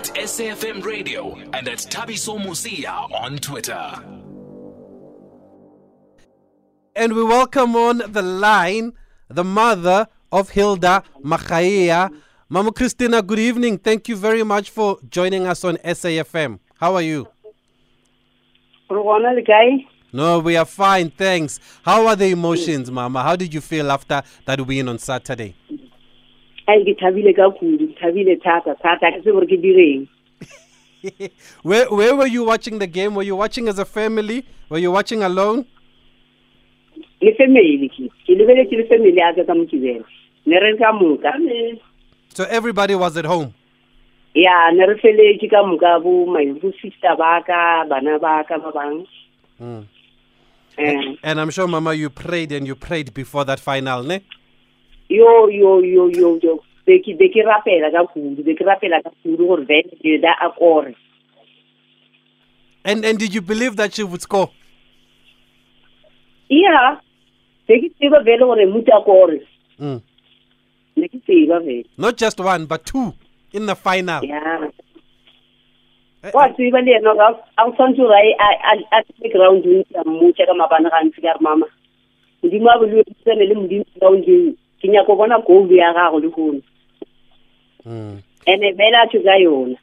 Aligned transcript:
at 0.00 0.14
SAFM 0.14 0.82
Radio 0.82 1.34
and 1.52 1.68
at 1.68 1.76
Thabiso 1.76 2.42
Mosia 2.42 3.12
on 3.12 3.36
Twitter. 3.36 4.02
And 6.96 7.12
we 7.12 7.22
welcome 7.22 7.76
on 7.76 7.98
the 8.10 8.22
line 8.22 8.94
the 9.28 9.44
mother 9.44 10.06
of 10.32 10.48
Hilda 10.48 11.02
Magaia. 11.22 12.08
Mama 12.48 12.72
Christina, 12.72 13.20
good 13.20 13.40
evening. 13.40 13.76
Thank 13.76 14.08
you 14.08 14.16
very 14.16 14.42
much 14.42 14.70
for 14.70 14.98
joining 15.10 15.46
us 15.46 15.64
on 15.64 15.76
SAFM. 15.76 16.60
How 16.80 16.94
are 16.94 17.02
you? 17.02 17.28
Rona 18.88 19.34
le 19.34 19.42
kae? 19.42 19.86
No, 20.14 20.38
we 20.38 20.56
are 20.56 20.64
fine, 20.64 21.10
thanks. 21.10 21.60
How 21.84 22.06
are 22.06 22.16
the 22.16 22.30
emotions, 22.30 22.90
Mama? 22.90 23.22
How 23.22 23.36
did 23.36 23.52
you 23.52 23.60
feel 23.60 23.90
after 23.92 24.22
that 24.46 24.66
win 24.66 24.88
on 24.88 24.98
Saturday? 24.98 25.56
Ai 26.68 26.84
ke 26.84 26.94
thabile 27.00 27.34
ka 27.34 27.50
kudu, 27.50 27.92
thabile 28.00 28.36
thata 28.42 28.74
thata 28.82 29.12
ke 29.12 29.24
se 29.24 29.30
gore 29.32 29.46
ke 29.46 29.58
direng. 29.60 30.08
where 31.62 31.88
where 31.88 32.14
were 32.14 32.26
you 32.26 32.44
watching 32.44 32.78
the 32.78 32.86
game? 32.86 33.14
Were 33.14 33.22
you 33.22 33.36
watching 33.36 33.68
as 33.68 33.78
a 33.78 33.84
family? 33.84 34.44
Were 34.68 34.78
you 34.78 34.90
watching 34.90 35.22
alone? 35.22 35.66
Le 37.22 37.32
family 37.34 37.88
ke. 37.88 38.10
Ke 38.26 38.36
lebeletse 38.36 38.76
le 38.76 38.84
family 38.88 39.16
ya 39.16 39.32
ka 39.32 39.44
ka 39.44 39.54
mokibelo. 39.54 40.04
Ne 40.46 40.56
re 40.60 40.76
ka 40.76 40.92
moka. 40.92 41.32
So 42.34 42.44
everybody 42.44 42.94
was 42.94 43.16
at 43.16 43.24
home. 43.24 43.54
Ya, 44.34 44.70
ne 44.72 44.86
re 44.86 44.98
feletse 45.00 45.50
ka 45.50 45.64
moka 45.64 46.02
bo 46.02 46.26
my 46.26 46.44
sister 46.82 47.16
ba 47.16 47.40
ka, 47.46 47.84
bana 47.88 48.18
ba 48.18 48.44
ka 48.46 48.58
ba 48.58 48.72
bang. 48.72 49.06
Mm. 49.60 49.86
Eh. 50.78 51.16
And 51.22 51.40
I'm 51.40 51.50
sure, 51.50 51.66
Mama, 51.66 51.92
you 51.92 52.08
prayed 52.10 52.52
and 52.52 52.66
you 52.66 52.74
prayed 52.74 53.12
before 53.12 53.44
that 53.44 53.60
final, 53.60 54.02
ne? 54.02 54.22
Yo 55.10 55.48
yo 55.48 55.80
yo 55.82 56.06
yo 56.06 56.38
yo. 56.40 56.62
Be 56.86 57.00
ke 57.02 57.18
be 57.18 57.28
ke 57.34 57.42
rapela 57.42 57.90
ka 57.90 58.06
kudu, 58.12 58.44
be 58.46 58.54
ke 58.54 58.62
rapela 58.62 59.02
ka 59.02 59.10
kudu 59.24 59.46
gore 59.46 59.66
da 60.22 60.32
a 60.40 60.50
kore. 60.56 60.94
And 62.84 63.04
and 63.04 63.18
did 63.18 63.34
you 63.34 63.42
believe 63.42 63.74
that 63.76 63.94
she 63.94 64.04
would 64.04 64.22
score? 64.22 64.50
Yeah. 66.48 67.00
Be 67.66 67.80
ke 67.82 67.90
tseba 67.98 68.22
vele 68.24 68.46
gore 68.46 68.66
muta 68.66 69.02
kore. 69.04 69.40
Mm. 69.80 70.00
Ne 70.96 71.08
ke 71.08 71.18
tseba 71.26 71.58
vele. 71.58 71.84
Not 71.98 72.16
just 72.16 72.38
one, 72.38 72.66
but 72.66 72.86
two 72.86 73.12
in 73.52 73.66
the 73.66 73.74
final. 73.74 74.24
Yeah. 74.24 74.70
Eh, 76.22 76.30
wa 76.34 76.48
tseba 76.54 76.86
le 76.86 76.94
a 76.94 77.02
tshwanetse 79.02 79.32
gore 79.32 80.04
mmotsa 80.06 80.46
ka 80.46 80.54
mabane 80.54 80.86
gantsi 80.86 81.20
ka 81.20 81.32
re 81.34 81.40
mama 81.40 81.66
modimo 82.42 82.70
a 82.70 82.78
boletsene 82.78 83.48
le 83.48 83.54
modimo 83.54 83.84
groundeng 83.98 84.54
ke 84.80 84.88
nyaka 84.88 85.06
go 85.06 85.16
bona 85.16 85.38
goal 85.46 85.70
ya 85.72 85.92
gago 85.92 86.18
le 86.20 86.28
gone 86.30 86.62
Mm. 87.86 88.22
and-e 88.46 88.72
fela 88.76 89.02
a 89.04 89.08
ka 89.08 89.36
yona 89.40 89.76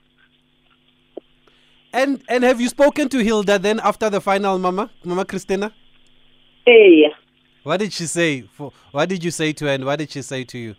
And 1.94 2.22
and 2.30 2.44
have 2.44 2.62
you 2.62 2.67
spoken 2.70 3.09
to 3.09 3.23
Hilda 3.23 3.58
then 3.58 3.80
after 3.80 4.09
the 4.09 4.22
final, 4.22 4.59
Mama, 4.59 4.92
Mama 5.03 5.25
Christina? 5.25 5.72
eya 6.68 7.09
What 7.64 7.78
did 7.80 7.92
she 7.94 8.06
say? 8.06 8.42
For 8.42 8.72
what 8.92 9.09
did 9.09 9.23
you 9.23 9.31
say 9.31 9.52
to 9.53 9.66
her, 9.66 9.72
and 9.72 9.86
what 9.86 9.98
did 10.00 10.12
she 10.12 10.22
say 10.22 10.44
to 10.44 10.58
you? 10.58 10.75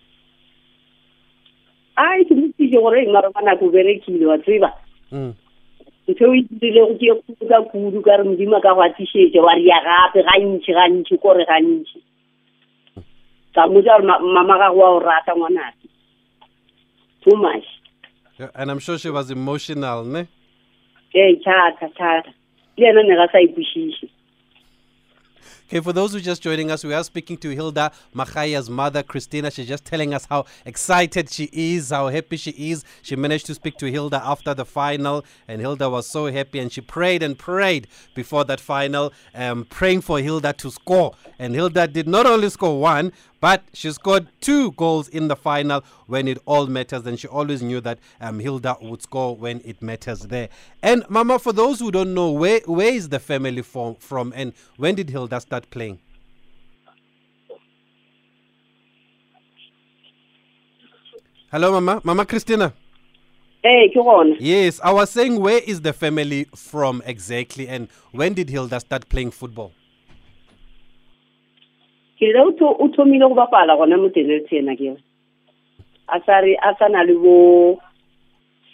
ai 1.98 2.22
ke 2.28 2.30
motsitse 2.38 2.78
gore 2.78 2.98
eng 3.02 3.12
mara 3.12 3.32
ka 3.32 3.40
nako 3.42 3.66
o 3.66 3.70
berekile 3.74 4.26
wa 4.26 4.38
tseba 4.38 4.70
Mm. 5.12 5.34
ntho 6.08 6.34
e 6.34 6.42
dirile 6.60 6.80
go 6.86 6.94
ke 6.94 7.08
kudu 7.26 7.48
ka 7.48 7.58
kudu 7.72 8.00
ka 8.06 8.16
re 8.22 8.24
a 8.56 8.60
ka 8.62 8.74
go 8.74 8.82
atišetša 8.86 9.40
wa 9.42 9.54
ria 9.58 9.78
gape 9.88 10.22
gantši 10.28 10.72
gantši 10.78 11.18
kore 11.18 11.44
gantši 11.50 11.98
ka 13.58 13.66
gore 13.68 14.02
mama 14.36 14.54
gago 14.62 14.78
wa 14.78 14.88
o 14.96 15.00
rata 15.00 15.34
ngwanake 15.34 15.88
too 17.24 17.36
much 17.36 17.66
And 18.54 18.70
I'm 18.70 18.78
sure 18.78 18.96
she 18.98 19.10
was 19.10 19.30
emotional, 19.32 20.04
ne? 20.04 20.28
ee 21.14 21.36
thata 21.44 21.88
thata 21.98 22.30
le 22.76 22.86
ena 22.88 23.02
ne 23.02 23.14
ga 23.16 23.26
sa 23.32 23.38
ikwešiše 23.38 24.08
Okay, 25.70 25.80
for 25.80 25.92
those 25.92 26.12
who 26.12 26.16
are 26.18 26.22
just 26.22 26.40
joining 26.40 26.70
us, 26.70 26.82
we 26.82 26.94
are 26.94 27.04
speaking 27.04 27.36
to 27.36 27.50
Hilda 27.50 27.92
Magaia's 28.16 28.70
mother, 28.70 29.02
Christina. 29.02 29.50
She's 29.50 29.68
just 29.68 29.84
telling 29.84 30.14
us 30.14 30.24
how 30.24 30.46
excited 30.64 31.28
she 31.28 31.50
is, 31.52 31.90
how 31.90 32.08
happy 32.08 32.38
she 32.38 32.52
is. 32.52 32.84
She 33.02 33.16
managed 33.16 33.44
to 33.46 33.54
speak 33.54 33.76
to 33.80 33.90
Hilda 33.90 34.22
after 34.24 34.54
the 34.54 34.64
final, 34.64 35.26
and 35.46 35.60
Hilda 35.60 35.90
was 35.90 36.06
so 36.06 36.32
happy, 36.32 36.58
and 36.58 36.72
she 36.72 36.80
prayed 36.80 37.22
and 37.22 37.38
prayed 37.38 37.86
before 38.14 38.44
that 38.46 38.60
final, 38.60 39.12
um, 39.34 39.66
praying 39.68 40.00
for 40.00 40.20
Hilda 40.20 40.54
to 40.54 40.70
score. 40.70 41.12
And 41.38 41.54
Hilda 41.54 41.86
did 41.86 42.08
not 42.08 42.24
only 42.24 42.48
score 42.48 42.80
one, 42.80 43.12
but 43.40 43.62
she 43.72 43.90
scored 43.92 44.28
two 44.40 44.72
goals 44.72 45.08
in 45.08 45.28
the 45.28 45.36
final 45.36 45.84
when 46.06 46.26
it 46.28 46.38
all 46.44 46.66
matters, 46.66 47.06
and 47.06 47.18
she 47.18 47.28
always 47.28 47.62
knew 47.62 47.80
that 47.80 47.98
um, 48.20 48.38
Hilda 48.40 48.76
would 48.80 49.02
score 49.02 49.36
when 49.36 49.60
it 49.64 49.80
matters 49.80 50.20
there. 50.20 50.48
And 50.82 51.04
Mama, 51.08 51.38
for 51.38 51.52
those 51.52 51.78
who 51.78 51.90
don't 51.90 52.14
know, 52.14 52.30
where 52.30 52.60
where 52.66 52.92
is 52.92 53.08
the 53.08 53.20
family 53.20 53.62
from, 53.62 53.94
from 53.96 54.32
and 54.36 54.52
when 54.76 54.94
did 54.94 55.10
Hilda 55.10 55.40
start 55.40 55.70
playing? 55.70 55.98
Hello, 61.50 61.72
Mama. 61.72 62.00
Mama 62.04 62.26
Christina. 62.26 62.74
Hey, 63.62 63.88
ke 63.88 63.96
gona 63.96 64.36
Yes, 64.38 64.80
I 64.84 64.92
was 64.92 65.10
saying, 65.10 65.40
where 65.40 65.58
is 65.58 65.80
the 65.80 65.92
family 65.92 66.46
from 66.54 67.02
exactly, 67.06 67.66
and 67.66 67.88
when 68.12 68.34
did 68.34 68.50
Hilda 68.50 68.80
start 68.80 69.08
playing 69.08 69.30
football? 69.30 69.72
Ke 72.18 72.26
le 72.34 72.40
o 72.42 72.50
tho- 72.58 72.76
o 72.82 72.88
thomile 72.94 73.28
go 73.28 73.34
bapala 73.34 73.76
gona 73.78 73.96
mo 73.96 74.08
teneltena 74.14 74.74
ke. 74.78 74.96
A 76.14 76.18
sa 76.26 76.40
re 76.44 76.56
a 76.68 76.74
sa 76.78 76.88
na 76.88 77.02
le 77.08 77.14
bo 77.14 77.34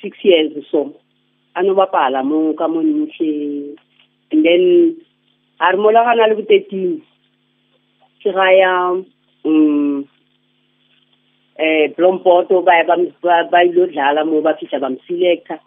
six 0.01 0.17
years 0.25 0.53
so 0.71 0.81
a 1.57 1.63
no 1.63 1.75
bapala 1.75 2.25
mo 2.25 2.55
ka 2.59 2.69
mo 2.69 2.81
ntlhe 2.81 3.77
and 4.33 4.45
then 4.45 4.65
a 5.61 5.73
re 5.73 5.79
mola 5.79 6.05
ga 6.07 6.15
na 6.15 6.27
le 6.31 6.35
bo 6.41 6.45
thirteen. 6.49 7.03
Ke 8.23 8.33
ga 8.33 8.49
ya 8.61 8.73
um 9.45 10.09
eh 11.57 11.87
blompoto 11.97 12.65
ba 12.67 12.81
ba 12.89 12.97
ba- 13.51 13.65
ilo 13.65 13.87
dlala 13.87 14.25
mo 14.25 14.41
ba 14.41 14.57
fitlha 14.59 14.81
ba 14.81 14.89
mselector 14.91 15.61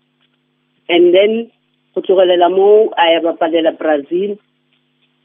and 0.89 1.13
then 1.13 1.51
go 1.93 2.01
tlogelela 2.01 2.49
mo 2.49 2.89
a 2.97 3.03
ya 3.13 3.19
bapalela 3.21 3.71
brazil 3.77 4.35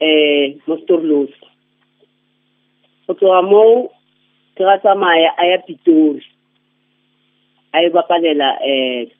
eh 0.00 0.54
mo 0.66 0.76
storlos 0.82 1.32
go 3.06 3.14
tloga 3.14 3.42
moo 3.42 3.88
ke 4.56 4.62
ga 4.64 4.76
tsamaya 4.82 5.30
a 5.36 5.44
ya 5.50 5.58
pitori. 5.66 6.24
A 7.72 7.82
e 7.86 7.88
bapalela 7.90 8.48
um 8.60 9.10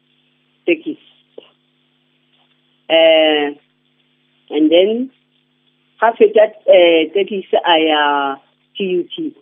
tekis 0.66 1.02
um 2.90 3.56
and 4.50 4.66
then 4.70 5.10
ga 6.00 6.12
feta 6.18 6.44
um 6.68 7.10
tekis 7.14 7.48
a 7.64 7.74
ya 7.88 8.02
t 8.76 8.78
u 8.84 9.02
t. 9.08 9.34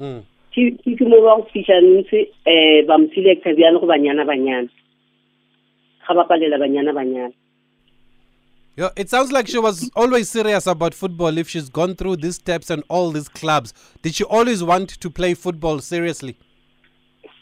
Mm. 0.00 0.22
t 0.52 0.54
u 0.60 0.70
t 0.76 0.96
ke 0.96 1.04
mo 1.08 1.18
ba 1.24 1.40
go 1.40 1.48
fitlha 1.52 1.80
ntse 1.80 2.28
um 2.46 2.86
ba 2.86 2.98
mo 2.98 3.06
selecta 3.14 3.56
bjale 3.56 3.80
go 3.80 3.86
banyana 3.86 4.24
banyana. 4.24 4.68
Ga 6.06 6.12
bapalela 6.14 6.58
banyana 6.58 6.92
banyana. 6.92 7.41
Yeah, 8.74 8.88
it 8.96 9.10
sounds 9.10 9.30
like 9.32 9.48
she 9.48 9.58
was 9.58 9.90
always 9.94 10.30
serious 10.30 10.66
about 10.66 10.94
football 10.94 11.36
if 11.36 11.48
she's 11.48 11.68
gone 11.68 11.94
through 11.94 12.16
these 12.16 12.36
steps 12.36 12.70
and 12.70 12.82
all 12.88 13.10
these 13.10 13.28
clubs. 13.28 13.74
Did 14.00 14.14
she 14.14 14.24
always 14.24 14.64
want 14.64 14.88
to 14.88 15.10
play 15.10 15.34
football 15.34 15.80
seriously? 15.80 16.38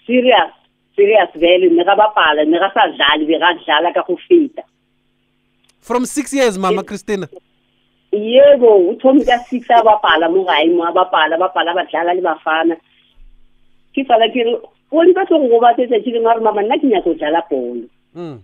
serious 0.06 0.50
serious 0.96 1.30
vele 1.42 1.68
ne 1.70 1.84
ga 1.84 1.94
bapala 2.00 2.44
ne 2.52 2.58
sa 2.74 2.86
dlale 2.96 3.26
be 3.28 3.38
ga 3.44 3.52
dlala 3.60 3.94
ka 3.94 4.02
go 4.08 4.16
From 5.80 6.04
six 6.04 6.32
years, 6.32 6.58
Mama 6.58 6.82
Christina. 6.82 7.28
yebo 8.12 8.70
o 8.90 8.94
thomi 9.02 9.24
ka 9.24 9.38
six 9.48 9.70
a 9.70 9.82
bapala 9.86 10.30
mo 10.34 10.44
gae 10.44 10.66
mo 10.74 10.82
a 10.82 10.92
bapala 10.92 11.38
bapala 11.38 11.74
ba 11.78 11.86
dlala 11.92 12.14
le 12.18 12.22
bafana 12.26 12.76
ke 13.94 14.04
fala 14.08 14.26
ke 14.34 14.42
re 14.48 14.54
o 14.90 15.04
batlo 15.18 15.38
go 15.38 15.46
gobatsetsa 15.54 16.02
tšheleng 16.02 16.26
a 16.26 16.34
re 16.38 16.42
mama 16.42 16.62
nna 16.62 16.80
ke 16.82 16.90
nyaka 16.90 17.04
go 17.06 17.14
dlala 17.14 17.42
bolo 17.50 17.86
Mm. 18.14 18.38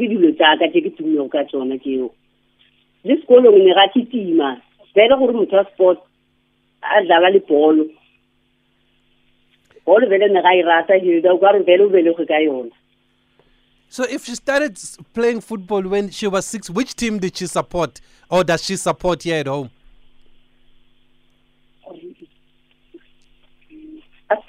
ke 0.00 0.08
dilo 0.08 0.32
tsaka 0.32 0.68
tše 0.72 0.80
ke 0.80 0.90
tumilego 0.96 1.28
ka 1.28 1.44
tsona 1.44 1.76
tseo 1.78 2.10
le 3.04 3.16
sekolong 3.20 3.58
ne 3.60 3.74
ga 3.76 3.84
fela 4.94 5.16
gore 5.20 5.32
motho 5.32 5.56
wa 5.56 5.64
sport 5.72 5.98
a 6.80 7.02
dlala 7.04 7.30
le 7.34 7.40
vele 10.08 10.28
ne 10.32 10.42
ga 10.42 10.54
e 10.56 10.62
rata 10.62 10.96
hilda 11.04 11.34
o 11.34 11.38
ka 11.38 11.52
re 11.52 11.60
vele 11.68 11.84
o 11.84 11.88
belege 11.88 12.24
ka 12.26 12.40
yona 12.40 12.72
So 13.92 14.04
if 14.04 14.24
she 14.24 14.34
started 14.34 14.78
playing 15.12 15.42
football 15.42 15.82
when 15.82 16.08
she 16.08 16.26
was 16.26 16.46
six, 16.46 16.70
which 16.70 16.96
team 16.96 17.18
did 17.18 17.36
she 17.36 17.46
support? 17.46 18.00
Or 18.30 18.42
does 18.42 18.64
she 18.64 18.76
support 18.76 19.22
here 19.22 19.40
at 19.40 19.46
home? 19.46 19.68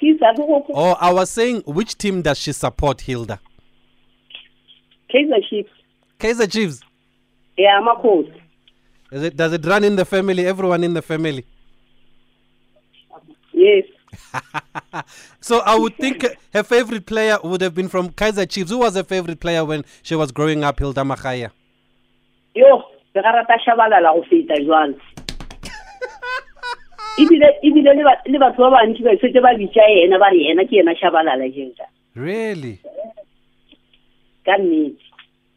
Go 0.00 0.96
I 0.98 1.12
was 1.12 1.28
saying, 1.28 1.60
which 1.66 1.98
team 1.98 2.22
does 2.22 2.38
she 2.38 2.52
support, 2.52 3.02
Hilda? 3.02 3.38
Kaizer 5.14 5.40
Chiefs. 5.48 5.70
Kaizer 6.18 6.50
Chiefs. 6.50 6.80
Yeah, 7.56 7.80
amakhosi. 7.80 8.32
Is 9.12 9.22
it, 9.22 9.36
does 9.36 9.52
it 9.52 9.64
run 9.64 9.84
in 9.84 9.94
the 9.96 10.04
family, 10.04 10.44
everyone 10.46 10.82
in 10.82 10.92
the 10.94 11.02
family? 11.02 11.44
Yes. 13.52 13.84
So 15.40 15.58
I 15.60 15.76
would 15.76 15.96
think 15.98 16.24
her 16.54 16.62
favorite 16.62 17.04
player 17.06 17.36
would 17.44 17.60
have 17.60 17.74
been 17.74 17.88
from 17.88 18.08
Kaizer 18.10 18.48
Chiefs. 18.48 18.70
Who 18.70 18.78
was 18.78 18.94
her 18.96 19.02
favorite 19.04 19.40
player 19.40 19.64
when 19.64 19.84
she 20.02 20.14
was 20.14 20.32
growing 20.32 20.64
up, 20.64 20.78
Hilda 20.78 21.02
Magaia? 21.02 21.50
yo 22.54 22.82
re 23.14 23.22
ga 23.22 23.30
rata 23.34 23.56
tshabalala 23.58 24.14
go 24.14 24.22
feta 24.30 24.54
ebile 27.18 27.48
ebile 27.62 27.90
le 27.98 28.02
ba- 28.04 28.22
le 28.26 28.38
batho 28.38 28.58
ba 28.64 28.70
bantsi 28.76 29.02
ba 29.02 29.10
setse 29.20 29.40
ba 29.42 29.50
bitsa 29.58 29.82
ena 30.04 30.18
ba 30.18 30.28
re 30.32 30.40
ena 30.50 30.64
ke 30.64 30.78
ena 30.82 30.94
shabalala 30.94 31.46
jelta 31.56 31.84
Really? 32.14 32.80
ka 34.46 34.54
nnete 34.58 35.03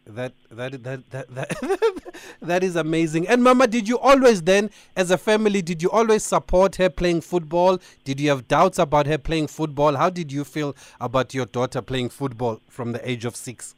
That 0.09 0.31
that 0.50 0.83
that 0.83 1.09
that 1.12 1.27
that, 1.36 2.04
that 2.42 2.63
is 2.63 2.77
amazing. 2.77 3.27
And 3.27 3.44
Mama, 3.44 3.68
did 3.68 3.89
you 3.89 4.00
always 4.00 4.42
then, 4.42 4.69
as 4.95 5.12
a 5.12 5.18
family, 5.18 5.62
did 5.62 5.81
you 5.83 5.92
always 5.92 6.24
support 6.24 6.77
her 6.77 6.89
playing 6.89 7.21
football? 7.21 7.80
Did 8.06 8.21
you 8.21 8.30
have 8.30 8.48
doubts 8.48 8.80
about 8.80 9.06
her 9.07 9.18
playing 9.18 9.48
football? 9.48 9.98
How 9.98 10.09
did 10.09 10.31
you 10.31 10.45
feel 10.45 10.75
about 11.01 11.33
your 11.33 11.45
daughter 11.45 11.81
playing 11.81 12.09
football 12.09 12.62
from 12.69 12.94
the 12.94 13.09
age 13.09 13.25
of 13.25 13.36
six? 13.36 13.75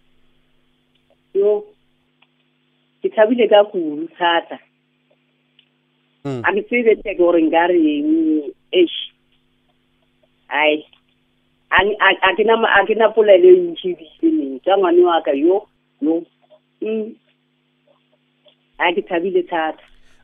yo 1.33 1.63
ke 3.03 3.09
thabile 3.15 3.49
ka 3.49 3.63
kudu 3.71 4.07
thata 4.19 4.59
Mm. 6.25 6.41
a 6.43 6.51
ke 6.51 6.61
tsebe 6.67 6.95
teke 6.99 7.17
gore 7.17 7.39
nka 7.41 7.61
reng 7.71 8.51
esh 8.75 8.97
ai 10.51 10.83
a 11.71 11.79
a- 12.07 12.19
a 12.27 12.35
ke 12.35 12.43
na 12.49 12.57
ma- 12.59 12.73
a 12.79 12.85
ke 12.89 12.97
na 12.99 13.07
polelo 13.15 13.47
e 13.55 13.61
ntšhi 13.71 13.93
biseneng 13.99 14.59
ka 14.65 14.75
wa 14.75 15.21
ka 15.23 15.31
yo 15.31 15.63
no 16.01 16.25
Mm. 16.81 17.15
a 18.79 18.93
ke 18.93 19.01
thabile 19.09 19.43
thata 19.49 19.79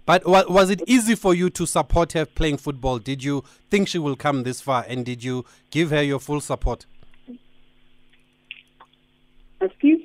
But 0.06 0.26
was 0.26 0.70
it 0.70 0.82
easy 0.88 1.16
for 1.16 1.34
you 1.34 1.50
to 1.50 1.66
support 1.66 2.14
her 2.14 2.26
playing 2.26 2.58
football? 2.58 3.00
Did 3.00 3.24
you 3.24 3.44
think 3.72 3.88
she 3.88 3.98
will 4.00 4.16
come 4.16 4.44
this 4.44 4.62
far, 4.62 4.86
and 4.88 5.04
did 5.04 5.24
you 5.24 5.46
give 5.72 5.90
her 5.90 6.04
your 6.04 6.20
full 6.20 6.40
support? 6.42 6.86
excuse 9.62 10.02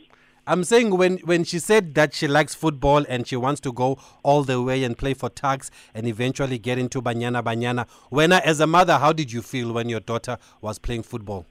I'm 0.46 0.64
saying 0.64 0.96
when, 0.96 1.18
when 1.18 1.44
she 1.44 1.58
said 1.60 1.94
that 1.94 2.14
she 2.14 2.26
likes 2.26 2.54
football 2.54 3.04
and 3.08 3.26
she 3.28 3.36
wants 3.36 3.60
to 3.60 3.72
go 3.72 3.98
all 4.24 4.42
the 4.42 4.60
way 4.60 4.82
and 4.82 4.96
play 4.98 5.14
for 5.14 5.28
Tugs 5.28 5.70
and 5.94 6.08
eventually 6.08 6.58
get 6.58 6.78
into 6.78 7.00
Banyana 7.00 7.42
Banyana, 7.44 7.86
when 8.08 8.32
I, 8.32 8.38
as 8.40 8.58
a 8.58 8.66
mother, 8.66 8.98
how 8.98 9.12
did 9.12 9.30
you 9.30 9.42
feel 9.42 9.72
when 9.72 9.88
your 9.88 10.00
daughter 10.00 10.38
was 10.60 10.78
playing 10.80 11.02
football? 11.04 11.46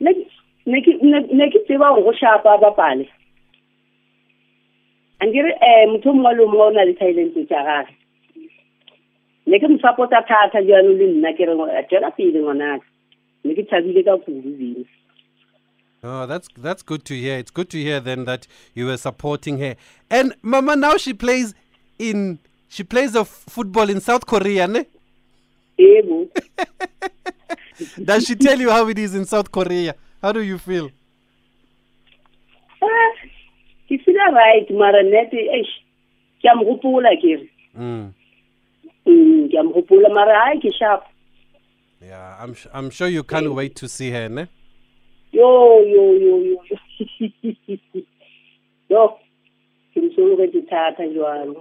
ne 0.00 0.12
ne 0.66 0.80
ke 0.82 0.92
ne- 1.02 1.28
ne 1.40 1.50
ke 1.50 1.58
tseba 1.66 1.90
gore 1.94 2.04
go 2.04 2.12
shapa 2.20 2.50
a 2.54 2.58
bapale 2.58 3.08
ankere 5.20 5.52
um 5.68 5.92
motho 5.92 6.12
mongwe 6.12 6.34
le 6.36 6.46
mongwe 6.46 6.66
o 6.66 6.70
na 6.70 6.84
le 6.84 6.94
talente 6.94 7.44
gage 7.50 7.92
ne 9.46 9.58
ke 9.58 9.68
mo 9.68 9.78
support-a 9.78 10.22
thata 10.28 10.62
jaanong 10.68 10.98
le 10.98 11.06
nna 11.12 11.32
ke 11.36 11.44
re 11.50 11.54
tswela 11.88 12.10
pele 12.16 12.38
ngwanaka 12.40 12.86
ne 13.44 13.54
ke 13.54 13.62
thabile 13.70 14.02
ka 14.04 14.16
kudu 14.26 14.84
Oh, 16.06 16.26
that's 16.26 16.48
that's 16.58 16.82
good 16.82 17.02
to 17.06 17.14
hear. 17.14 17.38
It's 17.38 17.50
good 17.50 17.70
to 17.70 17.78
hear 17.78 17.98
then 17.98 18.26
that 18.26 18.46
you 18.74 18.84
were 18.84 18.98
supporting 18.98 19.56
her. 19.58 19.74
And 20.10 20.34
Mama, 20.42 20.76
now 20.76 20.98
she 20.98 21.14
plays 21.14 21.54
in 21.98 22.38
she 22.68 22.84
plays 22.84 23.16
of 23.16 23.26
football 23.26 23.88
in 23.88 24.02
South 24.02 24.26
Korea, 24.26 24.68
ne? 24.68 24.84
Does 28.04 28.26
she 28.26 28.36
tell 28.36 28.60
you 28.60 28.70
how 28.70 28.86
it 28.88 28.98
is 28.98 29.14
in 29.14 29.24
South 29.24 29.50
Korea? 29.50 29.94
How 30.24 30.32
do 30.32 30.40
you 30.40 30.56
feel? 30.56 30.88
Ah, 32.82 33.10
ke 33.88 33.96
feel 34.04 34.16
right 34.32 34.70
mara 34.72 35.02
nnete 35.04 35.36
eish 35.56 35.72
ke 36.40 36.46
a 36.50 36.54
mo 36.56 36.64
gopola 36.68 37.10
ke 37.24 37.32
re 37.40 37.48
Mm. 37.76 38.14
Mm, 39.06 39.42
ke 39.52 39.58
a 39.60 39.64
mo 39.66 39.72
gopola 39.74 40.08
mara 40.14 40.36
ai 40.44 40.54
ke 40.62 40.70
sharp 40.78 41.02
Yeah, 42.00 42.36
I'm 42.40 42.54
sh- 42.54 42.72
I'm 42.72 42.88
sure 42.88 43.06
you 43.08 43.22
can't 43.22 43.52
wait 43.52 43.76
to 43.82 43.86
see 43.96 44.10
her, 44.12 44.30
ne? 44.30 44.46
yo 45.32 45.50
yo 45.92 46.04
yo 46.22 46.38
yo 46.48 46.56
yo 48.88 49.02
ke 49.92 49.98
mo 50.00 50.08
sologetse 50.16 50.62
thata 50.72 51.04
jalo 51.18 51.60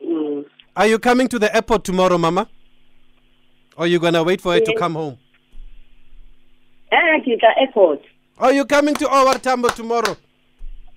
Mm. 0.00 0.44
Are 0.74 0.86
you 0.86 0.98
coming 0.98 1.28
to 1.28 1.38
the 1.38 1.54
airport 1.54 1.84
tomorrow, 1.84 2.16
Mama? 2.16 2.48
Or 3.76 3.84
are 3.84 3.86
you 3.86 3.98
gonna 3.98 4.24
wait 4.24 4.40
for 4.40 4.54
her 4.54 4.60
to 4.60 4.72
come 4.78 4.94
home? 4.94 5.18
Eh 6.92 7.22
airport 7.58 8.00
Are 8.38 8.52
you 8.52 8.64
coming 8.66 8.94
to 8.94 9.06
OR 9.08 9.38
Tambo 9.40 9.68
tomorrow? 9.68 10.16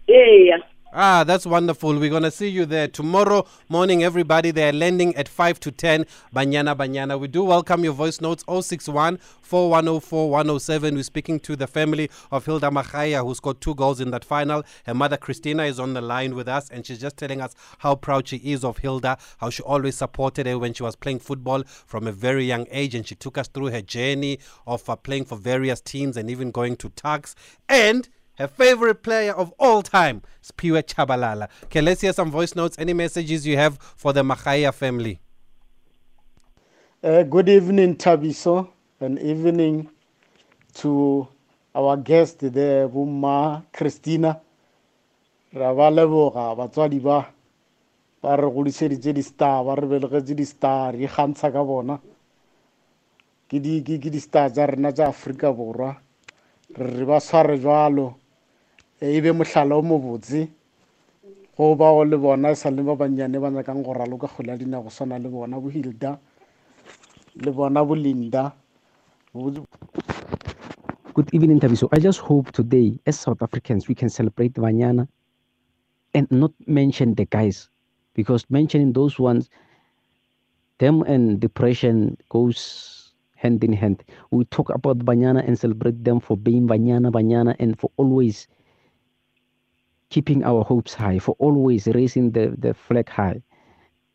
eya 0.07 0.59
Ah, 0.97 1.25
that's 1.25 1.45
wonderful. 1.45 2.00
We're 2.00 2.09
going 2.09 2.24
to 2.24 2.31
see 2.31 2.47
you 2.47 2.65
there 2.65 2.88
tomorrow 2.88 3.45
morning, 3.68 4.01
everybody. 4.01 4.51
They're 4.51 4.71
landing 4.71 5.13
at 5.18 5.27
5 5.27 5.59
to 5.59 5.69
10. 5.69 6.06
Banyana, 6.33 6.74
Banyana. 6.74 7.19
We 7.19 7.27
do 7.27 7.44
welcome 7.44 7.83
your 7.83 7.92
voice 7.92 8.21
notes 8.21 8.45
061 8.47 9.18
4104 9.42 10.30
107. 10.30 10.95
We're 10.95 11.03
speaking 11.03 11.42
to 11.42 11.57
the 11.57 11.68
family 11.68 12.09
of 12.31 12.45
Hilda 12.45 12.69
Magaia, 12.69 13.25
who 13.25 13.36
scored 13.36 13.59
two 13.59 13.75
goals 13.75 14.00
in 14.00 14.12
that 14.12 14.24
final. 14.24 14.63
Her 14.86 14.94
mother, 14.94 15.18
Christina, 15.18 15.63
is 15.63 15.81
on 15.81 15.95
the 15.95 16.00
line 16.00 16.33
with 16.33 16.47
us, 16.47 16.69
and 16.69 16.86
she's 16.86 17.01
just 17.01 17.18
telling 17.18 17.42
us 17.42 17.56
how 17.80 17.95
proud 17.95 18.30
she 18.30 18.38
is 18.38 18.63
of 18.63 18.77
Hilda, 18.77 19.18
how 19.39 19.50
she 19.50 19.63
always 19.63 19.97
supported 19.97 20.45
her 20.45 20.57
when 20.57 20.74
she 20.74 20.83
was 20.83 20.95
playing 20.95 21.19
football 21.19 21.63
from 21.86 22.07
a 22.07 22.13
very 22.13 22.45
young 22.45 22.68
age. 22.71 22.95
And 22.95 23.06
she 23.06 23.15
took 23.15 23.38
us 23.38 23.50
through 23.50 23.71
her 23.71 23.81
journey 23.81 24.39
of 24.65 24.89
uh, 24.89 24.95
playing 24.95 25.25
for 25.25 25.36
various 25.36 25.81
teams 25.81 26.15
and 26.15 26.30
even 26.30 26.51
going 26.51 26.77
to 26.77 26.88
Tugs. 26.92 27.36
And 27.68 28.07
her 28.36 28.48
favorite 28.48 29.04
player 29.04 29.34
of 29.34 29.54
all 29.60 29.82
time 29.82 30.22
is 30.44 30.52
Piwe 30.52 30.84
Tshabalala. 30.84 31.50
Okay, 31.66 31.82
let's 31.82 32.02
hear 32.02 32.14
some 32.14 32.32
voice 32.32 32.56
notes. 32.56 32.78
Any 32.80 32.94
messages 32.94 33.48
you 33.48 33.58
have 33.58 33.78
for 33.78 34.14
the 34.14 34.24
Magaia 34.24 34.74
family? 34.74 35.20
Uh, 37.04 37.24
good 37.24 37.50
evening, 37.50 37.96
Thabiso, 37.96 38.70
and 39.00 39.20
evening 39.20 39.90
to 40.76 41.28
our 41.74 41.98
guest 41.98 42.40
there, 42.40 42.90
Buma 42.90 43.64
Christina. 43.72 44.42
Ra 45.54 45.74
ba 45.74 45.90
leboga 45.90 46.56
batswadi 46.58 47.00
ba 47.02 47.26
ba 48.22 48.36
re 48.36 48.50
godišeditše 48.50 49.14
di-star 49.14 49.64
ba 49.64 49.76
re 49.76 49.88
belegetše 49.88 50.36
di-star 50.36 50.94
re 50.94 51.06
ikgantsha 51.06 51.48
ka 51.54 51.64
bona 51.64 51.96
ke 53.48 53.62
di 53.62 53.80
ke 53.80 53.96
ke 54.02 54.10
di-star 54.10 54.52
tša 54.52 54.66
rena 54.66 54.92
tša 54.92 55.08
aforika 55.08 55.54
borwa 55.54 55.96
re 56.76 56.90
re 56.98 57.06
ba 57.06 57.20
sware 57.22 57.56
jalo 57.56 58.20
e 59.01 59.21
be 59.21 59.31
mohlala 59.31 59.75
o 59.75 59.81
mobotse 59.81 60.47
go 61.57 61.75
bao 61.75 62.03
le 62.06 62.18
bona 62.18 62.51
e 62.51 62.56
sa 62.56 62.69
le 62.69 62.83
ba 62.83 62.95
bannyane 62.95 63.39
ba 63.39 63.50
nyakang 63.50 63.83
go 63.83 63.94
raloka 63.94 64.27
kgwele 64.27 64.63
ya 64.71 64.81
go 64.81 64.89
swana 64.89 65.19
le 65.19 65.30
bona 65.30 65.59
bo 65.59 65.69
hilda 65.69 66.19
le 67.36 67.51
bona 67.51 67.83
bo 67.83 67.95
linda 67.95 68.53
Good 71.13 71.33
evening, 71.33 71.59
Thabiso. 71.59 71.90
I 71.92 71.99
just 71.99 72.19
hope 72.19 72.54
today, 72.54 72.97
as 73.06 73.19
South 73.19 73.42
Africans, 73.42 73.90
we 73.90 73.95
can 73.95 74.07
celebrate 74.07 74.54
Vanyana 74.54 75.09
and 76.14 76.31
not 76.31 76.54
mention 76.68 77.16
the 77.16 77.25
guys, 77.25 77.69
because 78.14 78.45
mentioning 78.49 78.94
those 78.94 79.19
ones, 79.19 79.49
them 80.78 81.02
and 81.04 81.40
depression 81.40 82.18
goes 82.30 83.11
hand 83.35 83.61
in 83.61 83.73
hand. 83.73 84.06
We 84.31 84.45
talk 84.45 84.69
about 84.69 84.99
Vanyana 84.99 85.45
and 85.45 85.59
celebrate 85.59 86.02
them 86.02 86.21
for 86.21 86.37
being 86.37 86.66
Vanyana, 86.66 87.11
Vanyana, 87.11 87.57
and 87.59 87.78
for 87.78 87.92
always 87.97 88.47
keeping 90.16 90.44
our 90.44 90.64
hopes 90.64 90.94
high, 90.94 91.19
for 91.19 91.36
always 91.40 91.88
raising 91.88 92.31
the, 92.31 92.56
the 92.57 92.74
flag 92.74 93.10
high. 93.10 93.42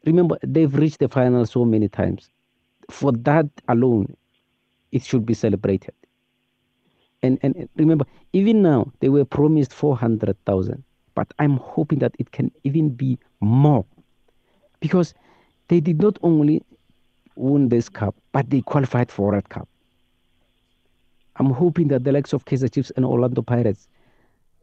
Remember, 0.07 0.39
they've 0.43 0.75
reached 0.75 0.99
the 0.99 1.09
final 1.09 1.45
so 1.45 1.65
many 1.65 1.89
times. 1.89 2.31
For 2.91 3.13
that 3.13 3.47
alone, 3.69 4.17
it 4.93 5.03
should 5.05 5.27
be 5.27 5.35
celebrated 5.35 5.95
and 7.23 7.39
and 7.43 7.69
remember 7.77 8.05
even 8.33 8.63
now 8.63 8.91
they 9.01 9.09
were 9.09 9.25
promised 9.25 9.73
400,000 9.73 10.83
but 11.15 11.33
i'm 11.39 11.57
hoping 11.59 11.99
that 11.99 12.15
it 12.19 12.31
can 12.33 12.51
even 12.65 12.89
be 12.91 13.19
more 13.41 13.85
because 14.81 15.15
they 15.69 15.81
did 15.81 16.01
not 16.01 16.19
only 16.23 16.63
win 17.37 17.69
this 17.69 17.89
cup 17.89 18.15
but 18.33 18.49
they 18.51 18.61
qualified 18.63 19.11
for 19.11 19.33
red 19.33 19.49
cup 19.49 19.69
i'm 21.37 21.51
hoping 21.51 21.89
that 21.89 22.05
the 22.05 22.13
likes 22.13 22.33
of 22.33 22.45
kaizer 22.45 22.73
chiefs 22.73 22.91
and 22.97 23.05
orlando 23.05 23.43
pirates 23.43 23.89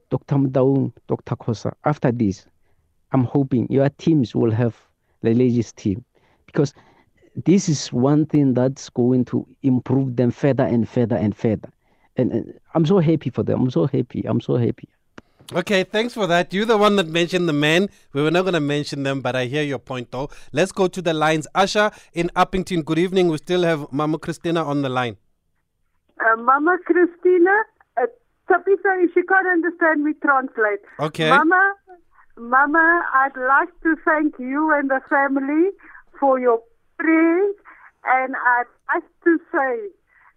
dr 0.09 0.35
mdaun 0.35 0.91
dr 1.07 1.35
kosa 1.37 1.73
after 1.85 2.11
this 2.11 2.45
i'm 3.11 3.23
hoping 3.23 3.67
your 3.69 3.89
teams 3.89 4.35
will 4.35 4.51
have 4.51 4.75
the 5.23 5.33
latest 5.33 5.75
team 5.77 6.03
because 6.45 6.73
this 7.45 7.69
is 7.69 7.93
one 7.93 8.25
thing 8.25 8.53
that's 8.53 8.89
going 8.89 9.23
to 9.25 9.47
improve 9.63 10.15
them 10.15 10.31
further 10.31 10.63
and 10.63 10.89
further 10.89 11.15
and 11.15 11.35
further 11.35 11.71
and, 12.17 12.31
and 12.31 12.59
I'm 12.73 12.85
so 12.85 12.99
happy 12.99 13.29
for 13.29 13.43
them. 13.43 13.61
I'm 13.61 13.71
so 13.71 13.85
happy. 13.87 14.23
I'm 14.27 14.41
so 14.41 14.57
happy. 14.57 14.89
Okay, 15.53 15.85
thanks 15.85 16.13
for 16.13 16.27
that. 16.27 16.53
You're 16.53 16.65
the 16.65 16.77
one 16.77 16.97
that 16.97 17.07
mentioned 17.07 17.47
the 17.47 17.53
men. 17.53 17.89
We 18.11 18.21
were 18.21 18.31
not 18.31 18.41
going 18.41 18.55
to 18.55 18.59
mention 18.59 19.03
them, 19.03 19.21
but 19.21 19.33
I 19.35 19.45
hear 19.45 19.63
your 19.63 19.79
point 19.79 20.11
though. 20.11 20.29
Let's 20.51 20.73
go 20.73 20.87
to 20.89 21.01
the 21.01 21.13
lines. 21.13 21.47
Asha 21.55 21.93
in 22.13 22.29
Upington, 22.35 22.83
good 22.83 22.99
evening. 22.99 23.29
We 23.29 23.37
still 23.37 23.63
have 23.63 23.91
Mama 23.93 24.19
Christina 24.19 24.65
on 24.65 24.81
the 24.81 24.89
line. 24.89 25.15
Uh, 26.19 26.35
Mama 26.41 26.77
Christina, 26.85 27.51
Tapisa, 28.49 29.03
if 29.03 29.13
she 29.13 29.23
can't 29.23 29.47
understand 29.47 30.03
me, 30.03 30.13
translate. 30.21 30.79
Okay. 30.99 31.29
Mama, 31.29 31.73
Mama, 32.37 33.03
I'd 33.13 33.35
like 33.35 33.69
to 33.83 33.95
thank 34.05 34.35
you 34.39 34.73
and 34.73 34.89
the 34.89 35.01
family 35.09 35.71
for 36.19 36.39
your 36.39 36.61
friends, 36.97 37.55
and 38.05 38.35
I'd 38.35 38.63
like 38.93 39.03
to 39.25 39.39
say 39.51 39.89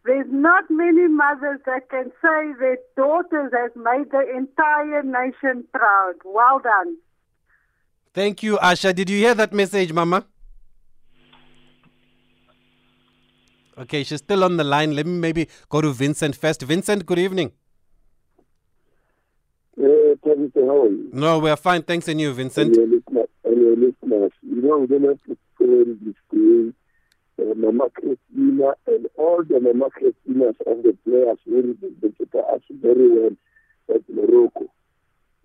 there's 0.05 0.27
not 0.31 0.65
many 0.71 1.09
mothers 1.09 1.61
that 1.67 1.89
can 1.91 2.11
say 2.23 2.53
their 2.59 2.79
daughters 2.97 3.53
has 3.53 3.71
made 3.77 4.11
the 4.11 4.25
entire 4.37 5.03
nation 5.03 5.65
proud. 5.73 6.15
Well 6.25 6.59
done. 6.59 6.97
Thank 8.13 8.43
you, 8.43 8.57
Asha. 8.59 8.95
Did 8.95 9.09
you 9.09 9.19
hear 9.19 9.35
that 9.35 9.53
message, 9.53 9.93
Mama? 9.93 10.27
Okay, 13.79 14.03
she's 14.05 14.19
still 14.19 14.43
on 14.45 14.57
the 14.57 14.65
line. 14.65 14.95
Let 14.97 15.07
me 15.07 15.13
maybe 15.13 15.49
go 15.69 15.81
to 15.81 15.93
Vincent 15.93 16.35
first. 16.35 16.63
Vincent, 16.63 17.07
good 17.07 17.19
evening. 17.19 17.53
How 20.25 20.83
are 20.83 20.89
you? 20.89 21.11
No, 21.13 21.39
we're 21.39 21.57
fine. 21.57 21.83
Thanks, 21.83 22.09
and 22.09 22.21
you, 22.21 22.33
Vincent. 22.33 22.77
And 22.77 23.01
your 23.45 23.77
listeners. 23.77 24.33
You 24.43 24.63
know, 24.63 24.79
we 24.79 24.87
don't 24.87 25.05
have 25.05 25.23
to 25.25 25.37
spoil 25.55 25.85
this 26.03 26.15
day. 26.33 26.73
Uh, 27.41 27.55
Mama 27.55 27.89
Christina 27.95 28.73
and 28.87 29.07
all 29.17 29.43
the 29.43 29.61
Mama 29.61 29.89
Christinas 29.91 30.57
and 30.67 30.85
the 30.85 30.97
players 31.05 31.39
really 31.47 31.75
did 31.75 32.15
the 32.33 32.39
us 32.39 32.61
very 32.71 33.09
well 33.09 33.31
at 33.95 34.03
Morocco. 34.09 34.67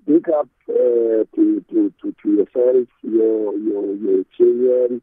Big 0.06 0.28
up 0.30 0.50
uh, 0.70 0.74
to, 0.74 1.64
to, 1.70 1.94
to, 2.02 2.16
to 2.22 2.30
yourself, 2.30 2.88
your 3.02 3.58
your 3.58 3.96
your 3.96 4.24
children, 4.38 5.02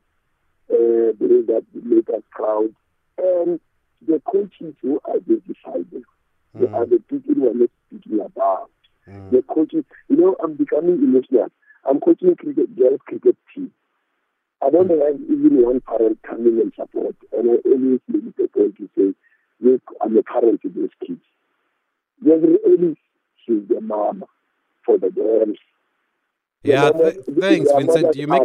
uh, 0.71 1.13
that 1.19 1.65
make 1.83 2.09
us 2.11 2.23
proud, 2.31 2.75
and 3.19 3.61
the 4.07 4.21
coaches 4.31 4.75
who 4.83 5.01
identified 5.09 5.91
them. 5.91 6.05
They 6.55 6.67
are 6.67 6.85
the 6.87 7.03
people 7.09 7.35
who 7.35 7.51
are 7.51 7.55
not 7.55 7.71
speaking 7.89 8.21
about. 8.21 8.71
Mm. 9.09 9.31
The 9.31 9.43
coaches, 9.43 9.85
you 10.09 10.17
know, 10.17 10.37
I'm 10.43 10.55
becoming 10.55 11.03
emotional. 11.03 11.49
I'm 11.89 12.01
coaching 12.01 12.35
cricket, 12.37 12.77
girls 12.77 13.01
cricket 13.07 13.37
team. 13.55 13.73
I 14.63 14.71
don't 14.71 14.89
mm. 14.89 15.07
have 15.07 15.21
even 15.23 15.63
one 15.63 15.81
parent 15.81 16.19
coming 16.23 16.61
and 16.61 16.73
support. 16.75 17.17
And 17.33 17.51
I 17.51 17.55
always 17.69 18.01
make 18.09 18.37
the 18.37 18.49
point 18.49 18.77
to 18.79 18.89
say, 18.97 19.15
look, 19.61 19.83
I'm 20.01 20.17
a 20.17 20.23
parent 20.23 20.63
to 20.63 20.69
those 20.69 20.91
kids. 21.07 21.21
There's 22.21 22.45
always 22.65 22.97
she's 23.45 23.69
the 23.69 23.81
mama 23.81 24.27
for 24.87 24.99
the 24.99 25.11
girls. 25.11 25.57
Yeah, 26.63 26.93
th- 26.93 27.17
thanks, 27.41 27.73
Vincent. 27.73 28.15
You 28.15 28.29
make 28.29 28.43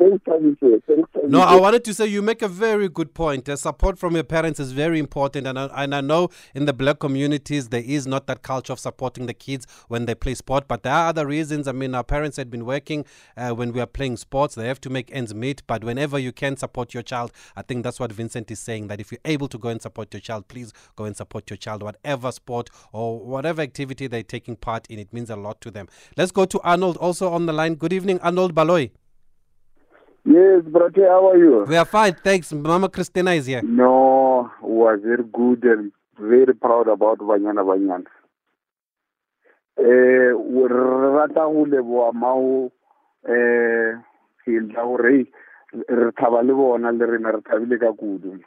not 0.00 0.12
even 0.40 0.56
there. 0.60 0.70
Thanks, 0.70 0.80
Thabiso. 0.86 1.12
Thanks, 1.12 1.30
No, 1.32 1.40
I 1.40 1.56
wanted 1.56 1.84
to 1.84 1.94
say 1.94 2.06
you 2.06 2.22
make 2.22 2.42
a 2.42 2.48
very 2.48 2.88
good 2.88 3.14
point. 3.14 3.44
The 3.44 3.56
support 3.56 3.98
from 3.98 4.14
your 4.14 4.24
parents 4.24 4.58
is 4.60 4.72
very 4.72 4.98
important, 4.98 5.46
and 5.46 5.58
I, 5.58 5.66
and 5.84 5.94
I 5.94 6.00
know 6.00 6.28
in 6.54 6.64
the 6.64 6.72
black 6.72 6.98
communities 6.98 7.68
there 7.68 7.82
is 7.84 8.06
not 8.06 8.26
that 8.26 8.42
culture 8.42 8.72
of 8.72 8.78
supporting 8.78 9.26
the 9.26 9.34
kids 9.34 9.66
when 9.88 10.06
they 10.06 10.14
play 10.14 10.34
sport. 10.34 10.66
But 10.68 10.82
there 10.82 10.92
are 10.92 11.08
other 11.08 11.26
reasons. 11.26 11.68
I 11.68 11.72
mean, 11.72 11.94
our 11.94 12.04
parents 12.04 12.36
had 12.36 12.50
been 12.50 12.64
working 12.64 13.04
uh, 13.36 13.50
when 13.50 13.72
we 13.72 13.80
are 13.80 13.86
playing 13.86 14.16
sports; 14.16 14.54
they 14.54 14.66
have 14.66 14.80
to 14.82 14.90
make 14.90 15.10
ends 15.12 15.34
meet. 15.34 15.62
But 15.66 15.84
whenever 15.84 16.18
you 16.18 16.32
can 16.32 16.56
support 16.56 16.94
your 16.94 17.02
child, 17.02 17.32
I 17.56 17.62
think 17.62 17.84
that's 17.84 18.00
what 18.00 18.12
Vincent 18.12 18.50
is 18.50 18.60
saying. 18.60 18.88
That 18.88 19.00
if 19.00 19.12
you're 19.12 19.20
able 19.24 19.48
to 19.48 19.58
go 19.58 19.68
and 19.68 19.80
support 19.80 20.12
your 20.14 20.20
child, 20.20 20.48
please 20.48 20.72
go 20.96 21.04
and 21.04 21.16
support 21.16 21.50
your 21.50 21.56
child, 21.56 21.82
whatever 21.82 22.32
sport 22.32 22.70
or 22.92 23.18
whatever 23.20 23.62
activity 23.62 24.06
they're 24.06 24.22
taking 24.22 24.56
part 24.56 24.86
in. 24.88 24.98
It 24.98 25.12
means 25.12 25.30
a 25.30 25.36
lot 25.36 25.60
to 25.62 25.70
them. 25.70 25.88
Let's 26.16 26.32
go 26.32 26.44
to 26.44 26.60
Arnold, 26.60 26.96
also 26.96 27.30
on 27.32 27.46
the 27.46 27.52
line. 27.52 27.74
Good 27.74 27.92
evening, 27.92 28.20
Arnold 28.20 28.54
Baloy. 28.54 28.90
Yes, 30.24 30.62
brother, 30.66 31.08
how 31.08 31.30
are 31.30 31.38
you? 31.38 31.64
We 31.66 31.76
are 31.76 31.84
fine, 31.84 32.14
thanks. 32.22 32.52
Mama 32.52 32.88
Christina 32.88 33.32
is 33.32 33.46
here. 33.46 33.62
No, 33.62 34.50
was 34.62 35.00
very 35.02 35.24
good 35.24 35.64
and 35.64 35.92
very 36.18 36.54
proud 36.54 36.88
about 36.88 37.18
Banyana 37.18 37.64
Banyana. 37.64 38.04
Eh, 39.78 39.82
re 39.82 40.68
rata 41.16 41.46
go 41.48 41.64
leboa 41.64 42.12
mao 42.12 42.70
eh 43.26 43.96
Hilda 44.44 44.82
gore 44.82 45.26
re 45.88 46.10
thaba 46.18 46.42
le 46.44 46.52
bona 46.52 46.92
le 46.92 47.06
rena 47.06 47.32
re 47.32 47.40
thabile 47.40 47.80
ka 47.80 47.92
kudu. 47.92 48.40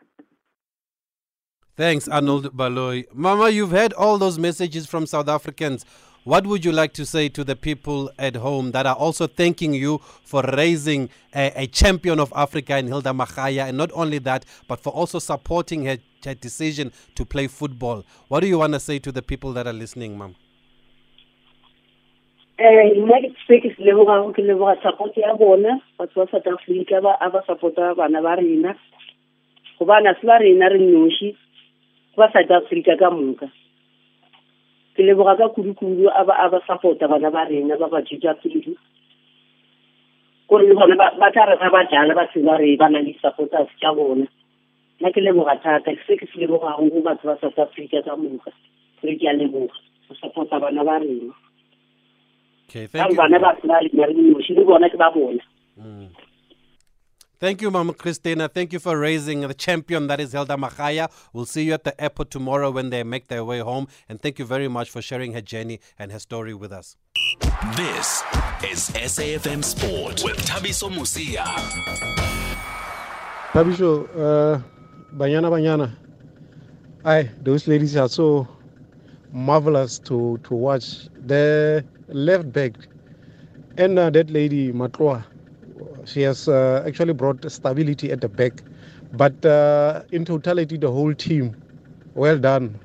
Thanks, 1.75 2.07
Arnold 2.07 2.55
Baloy. 2.55 3.05
Mama, 3.15 3.49
you've 3.49 3.71
heard 3.71 3.93
all 3.93 4.19
those 4.19 4.37
messages 4.37 4.85
from 4.85 5.07
South 5.07 5.27
Africans. 5.27 5.85
What 6.25 6.47
would 6.47 6.63
you 6.63 6.71
like 6.71 6.93
to 6.93 7.05
say 7.05 7.27
to 7.29 7.43
the 7.43 7.55
people 7.55 8.09
at 8.17 8.37
home 8.37 8.71
that 8.71 8.85
are 8.85 8.95
also 8.95 9.27
thanking 9.27 9.73
you 9.73 9.99
for 10.23 10.41
raising 10.41 11.09
a, 11.35 11.51
a 11.63 11.67
champion 11.67 12.17
of 12.17 12.31
Africa 12.33 12.77
in 12.77 12.87
Hilda 12.87 13.09
Magaia, 13.09 13.67
and 13.67 13.77
not 13.77 13.91
only 13.93 14.19
that, 14.19 14.45
but 14.69 14.79
for 14.79 14.91
also 14.91 15.19
supporting 15.19 15.83
her, 15.83 15.97
her 16.23 16.33
decision 16.33 16.93
to 17.15 17.25
play 17.25 17.47
football? 17.47 18.05
What 18.29 18.39
do 18.39 18.47
you 18.47 18.57
want 18.59 18.71
to 18.71 18.79
say 18.79 18.99
to 18.99 19.11
the 19.11 19.21
people 19.21 19.51
that 19.53 19.67
are 19.67 19.73
listening, 19.73 20.17
Mom? 20.17 20.35
eh 22.57 22.93
nna 22.95 23.17
ke 23.19 23.29
se 23.47 23.57
ke 23.59 23.69
se 23.75 23.83
lebogang 23.83 24.29
ke 24.31 24.43
leboga 24.45 24.77
support 24.83 25.17
ya 25.17 25.33
bona 25.35 25.81
batho 25.97 26.21
ba 26.21 26.29
south 26.31 26.47
africa 26.47 27.01
ba 27.01 27.17
a 27.19 27.29
ba 27.33 27.41
support-a 27.47 27.95
bana 27.97 28.21
ba 28.21 28.35
rena 28.37 28.75
gobana 29.79 30.13
se 30.21 30.27
ba 30.27 30.37
rena 30.37 30.69
re 30.69 30.77
noši 30.77 31.33
ba 32.15 32.29
south 32.29 32.53
africa 32.61 32.93
ka 32.99 33.09
moka 33.09 33.49
ke 34.93 35.01
leboga 35.03 35.35
ka 35.37 35.49
kudu-kudu 35.55 36.05
a 36.09 36.21
ba 36.23 36.33
a 36.37 36.49
ba 36.49 36.59
support-a 36.67 37.07
bana 37.07 37.29
ba 37.31 37.45
rena 37.49 37.77
ba 37.77 37.87
ba 37.89 38.01
jeja 38.05 38.33
pele. 38.37 38.75
Kore 40.47 40.67
le 40.69 40.73
bona 40.75 40.95
ba- 40.95 41.15
ba 41.19 41.31
tla 41.33 41.45
re 41.49 41.57
ga 41.57 41.69
ba 41.73 41.81
jala 41.89 42.13
ba 42.13 42.27
tseba 42.29 42.57
re 42.61 42.77
ba 42.77 42.89
na 42.89 42.99
le 43.01 43.13
supporters 43.21 43.69
tša 43.81 43.89
bona. 43.95 44.27
Nna 45.01 45.09
ke 45.11 45.19
leboga 45.21 45.57
thata 45.57 45.91
ke 45.95 46.01
se 46.05 46.13
ke 46.17 46.25
se 46.29 46.37
lebogago 46.45 46.85
go 46.93 47.01
batho 47.01 47.25
ba 47.25 47.35
south 47.41 47.57
africa 47.57 48.03
ka 48.05 48.13
moka. 48.15 48.51
Re 49.01 49.17
ke 49.17 49.25
a 49.25 49.33
leboga 49.33 49.73
go 50.07 50.13
support-a 50.21 50.59
bana 50.61 50.83
ba 50.85 50.99
rena. 51.01 51.33
Okay, 52.69 52.85
ka 52.87 53.01
thank 53.09 53.11
you. 53.11 53.17
bana 53.17 53.39
ba 53.39 53.57
se 53.57 53.65
ba 53.67 53.81
rena 53.81 54.05
re 54.05 54.13
noši 54.13 54.53
le 54.53 54.63
bona 54.63 54.89
ke 54.89 54.97
ba 54.97 55.09
bona. 55.09 55.41
Thank 57.43 57.61
you, 57.61 57.69
Mama 57.71 57.93
Christina. 57.93 58.47
Thank 58.47 58.71
you 58.71 58.79
for 58.79 58.97
raising 58.97 59.41
the 59.41 59.53
champion 59.53 60.07
that 60.07 60.21
is 60.21 60.31
Hilda 60.31 60.55
Magaia. 60.55 61.11
We'll 61.33 61.45
see 61.45 61.63
you 61.65 61.73
at 61.73 61.83
the 61.83 61.93
airport 62.01 62.31
tomorrow 62.31 62.71
when 62.71 62.89
they 62.89 63.03
make 63.03 63.27
their 63.27 63.43
way 63.43 63.59
home. 63.59 63.89
And 64.07 64.21
thank 64.21 64.39
you 64.39 64.45
very 64.45 64.69
much 64.69 64.89
for 64.89 65.01
sharing 65.01 65.33
her 65.33 65.41
journey 65.41 65.81
and 65.99 66.09
her 66.13 66.19
story 66.19 66.53
with 66.53 66.71
us. 66.71 66.95
This 67.75 68.23
is 68.71 68.89
SAFM 68.91 69.61
Sport 69.61 70.23
with 70.23 70.37
Thabiso 70.37 70.89
Mosia. 70.89 71.43
Thabiso, 73.51 74.07
uh, 74.15 74.61
Banyana 75.13 75.49
Banyana. 75.51 75.91
Aye, 77.03 77.29
those 77.41 77.67
ladies 77.67 77.97
are 77.97 78.07
so 78.07 78.47
marvelous 79.33 79.99
to, 79.99 80.39
to 80.45 80.53
watch. 80.53 81.09
The 81.25 81.83
left 82.07 82.53
back 82.53 82.71
and 83.77 83.99
uh, 83.99 84.09
that 84.11 84.29
lady, 84.29 84.71
Matroa, 84.71 85.25
she 86.05 86.21
has 86.21 86.47
uh, 86.47 86.83
actually 86.85 87.13
brought 87.13 87.49
stability 87.51 88.11
at 88.11 88.21
the 88.21 88.29
back. 88.29 88.61
But 89.13 89.45
uh, 89.45 90.03
in 90.11 90.25
totality, 90.25 90.77
the 90.77 90.91
whole 90.91 91.13
team, 91.13 91.55
well 92.15 92.37
done. 92.37 92.79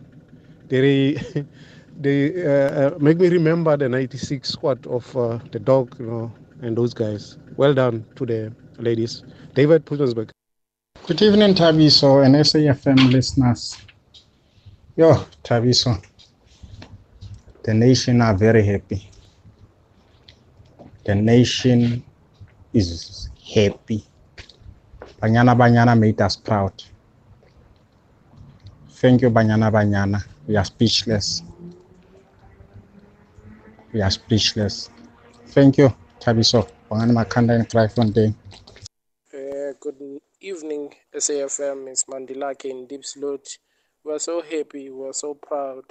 They, 0.68 1.14
they 2.00 2.44
uh, 2.46 2.50
uh, 2.50 2.98
make 3.00 3.18
me 3.18 3.28
remember 3.28 3.76
the 3.76 3.88
96 3.88 4.48
squad 4.48 4.86
of 4.86 5.16
uh, 5.16 5.38
the 5.52 5.58
dog, 5.58 5.96
you 5.98 6.06
know, 6.06 6.32
and 6.62 6.76
those 6.76 6.92
guys. 6.94 7.38
Well 7.56 7.74
done 7.74 8.04
to 8.16 8.26
the 8.26 8.52
ladies. 8.78 9.22
David 9.54 9.84
Putensberg. 9.86 10.30
Good 11.06 11.22
evening, 11.22 11.54
Thabiso 11.54 12.24
and 12.24 12.34
SAFM 12.34 13.10
listeners. 13.10 13.76
Yo, 14.96 15.14
Thabiso, 15.42 16.02
the 17.62 17.72
nation 17.72 18.20
are 18.20 18.34
very 18.34 18.62
happy. 18.64 19.08
The 21.04 21.14
nation 21.14 22.04
is 22.72 23.30
happy. 23.54 24.04
Banyana 25.20 25.56
Banyana 25.56 25.98
made 25.98 26.20
us 26.20 26.36
proud. 26.36 26.72
Thank 28.90 29.22
you, 29.22 29.30
Banyana 29.30 29.70
Banyana. 29.70 30.24
We 30.46 30.56
are 30.56 30.64
speechless. 30.64 31.42
We 33.92 34.02
are 34.02 34.10
speechless. 34.10 34.90
Thank 35.48 35.78
you, 35.78 35.92
Thabiso. 36.20 36.68
Uh, 36.90 37.06
good 39.80 40.20
evening, 40.40 40.94
SAFM. 41.14 41.88
It's 41.88 42.04
Mandilake 42.04 42.64
in 42.64 42.86
Diepsloot. 42.86 43.58
We 44.04 44.12
are 44.12 44.18
so 44.18 44.42
happy. 44.42 44.90
We 44.90 45.08
are 45.08 45.12
so 45.12 45.34
proud. 45.34 45.84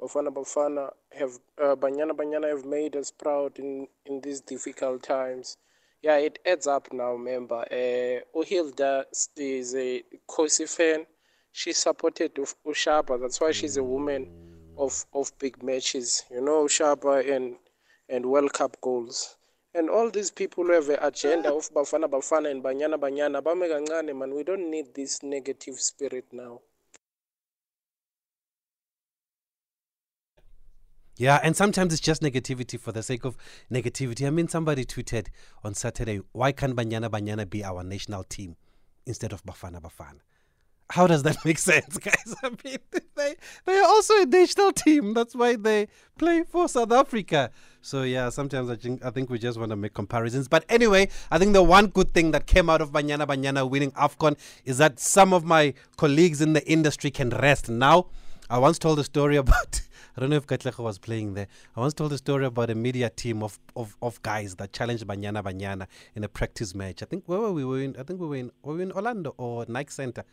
Bafana 0.00 0.32
Bafana 0.32 0.90
have 1.12 1.38
uh, 1.62 1.76
Banyana 1.76 2.12
Banyana 2.12 2.48
have 2.48 2.64
made 2.64 2.96
us 2.96 3.10
proud 3.10 3.58
in 3.58 3.86
in 4.06 4.20
these 4.20 4.40
difficult 4.40 5.02
times. 5.02 5.56
Yeah, 6.02 6.16
it 6.16 6.38
adds 6.46 6.66
up 6.66 6.92
now. 6.92 7.16
Member, 7.16 7.60
uh, 7.70 8.38
Uhilda 8.38 9.04
is 9.36 9.74
a 9.74 10.02
Kosi 10.28 10.66
fan. 10.68 11.06
She 11.52 11.72
supported 11.72 12.34
Ushaba. 12.66 13.20
That's 13.20 13.40
why 13.40 13.52
she's 13.52 13.76
a 13.76 13.84
woman 13.84 14.30
of 14.78 15.04
of 15.12 15.30
big 15.38 15.62
matches. 15.62 16.24
You 16.30 16.40
know, 16.40 16.64
Ushaba 16.64 17.30
and 17.34 17.56
and 18.08 18.24
World 18.24 18.52
Cup 18.52 18.80
goals. 18.80 19.36
And 19.74 19.90
all 19.90 20.10
these 20.10 20.30
people 20.30 20.64
who 20.64 20.72
have 20.72 20.88
an 20.88 20.98
agenda 21.02 21.54
of 21.54 21.70
Bafana 21.72 22.08
Bafana 22.08 22.50
and 22.50 22.62
Banyana 22.62 22.98
Banyana, 22.98 23.42
Bame 23.42 23.68
kancane, 23.68 24.16
man, 24.18 24.34
we 24.34 24.42
don't 24.42 24.70
need 24.70 24.94
this 24.94 25.22
negative 25.22 25.78
spirit 25.78 26.24
now. 26.32 26.60
Yeah, 31.20 31.38
and 31.42 31.54
sometimes 31.54 31.92
it's 31.92 32.00
just 32.00 32.22
negativity 32.22 32.80
for 32.80 32.92
the 32.92 33.02
sake 33.02 33.26
of 33.26 33.36
negativity. 33.70 34.26
I 34.26 34.30
mean, 34.30 34.48
somebody 34.48 34.86
tweeted 34.86 35.26
on 35.62 35.74
Saturday, 35.74 36.22
why 36.32 36.50
can't 36.50 36.74
Banyana 36.74 37.10
Banyana 37.10 37.48
be 37.48 37.62
our 37.62 37.84
national 37.84 38.24
team 38.24 38.56
instead 39.04 39.34
of 39.34 39.44
Bafana 39.44 39.82
Bafana? 39.82 40.20
How 40.88 41.06
does 41.06 41.22
that 41.24 41.36
make 41.44 41.58
sense, 41.58 41.98
guys? 41.98 42.34
I 42.42 42.48
mean, 42.64 42.78
they, 43.16 43.34
they 43.66 43.76
are 43.76 43.84
also 43.84 44.22
a 44.22 44.24
national 44.24 44.72
team. 44.72 45.12
That's 45.12 45.34
why 45.34 45.56
they 45.56 45.88
play 46.16 46.42
for 46.42 46.70
South 46.70 46.90
Africa. 46.90 47.50
So, 47.82 48.04
yeah, 48.04 48.30
sometimes 48.30 48.70
I 48.70 48.76
think, 48.76 49.04
I 49.04 49.10
think 49.10 49.28
we 49.28 49.38
just 49.38 49.58
want 49.58 49.72
to 49.72 49.76
make 49.76 49.92
comparisons. 49.92 50.48
But 50.48 50.64
anyway, 50.70 51.10
I 51.30 51.36
think 51.36 51.52
the 51.52 51.62
one 51.62 51.88
good 51.88 52.14
thing 52.14 52.30
that 52.30 52.46
came 52.46 52.70
out 52.70 52.80
of 52.80 52.92
Banyana 52.92 53.26
Banyana 53.26 53.68
winning 53.68 53.92
AFCON 53.92 54.38
is 54.64 54.78
that 54.78 54.98
some 54.98 55.34
of 55.34 55.44
my 55.44 55.74
colleagues 55.98 56.40
in 56.40 56.54
the 56.54 56.66
industry 56.66 57.10
can 57.10 57.28
rest 57.28 57.68
now. 57.68 58.06
I 58.48 58.56
once 58.56 58.78
told 58.78 58.98
a 58.98 59.04
story 59.04 59.36
about 59.44 59.82
I 60.20 60.24
don't 60.24 60.30
know 60.32 60.36
if 60.36 60.46
Katlego 60.46 60.84
was 60.84 60.98
playing 60.98 61.32
there. 61.32 61.46
I 61.74 61.80
once 61.80 61.94
told 61.94 62.12
a 62.12 62.18
story 62.18 62.44
about 62.44 62.68
a 62.68 62.74
media 62.74 63.08
team 63.08 63.42
of, 63.42 63.58
of, 63.74 63.96
of 64.02 64.20
guys 64.20 64.54
that 64.56 64.70
challenged 64.70 65.06
Banyana 65.06 65.42
Banyana 65.42 65.86
in 66.14 66.24
a 66.24 66.28
practice 66.28 66.74
match. 66.74 67.02
I 67.02 67.06
think 67.06 67.24
where 67.24 67.38
were 67.38 67.52
we? 67.52 67.64
we 67.64 67.78
were 67.78 67.82
in, 67.82 67.96
I 67.98 68.02
think 68.02 68.20
we 68.20 68.26
were 68.26 68.36
in 68.36 68.52
were 68.62 68.74
we 68.74 68.82
in 68.82 68.92
Orlando 68.92 69.34
or 69.38 69.64
Nike 69.66 69.92
Center. 69.92 70.24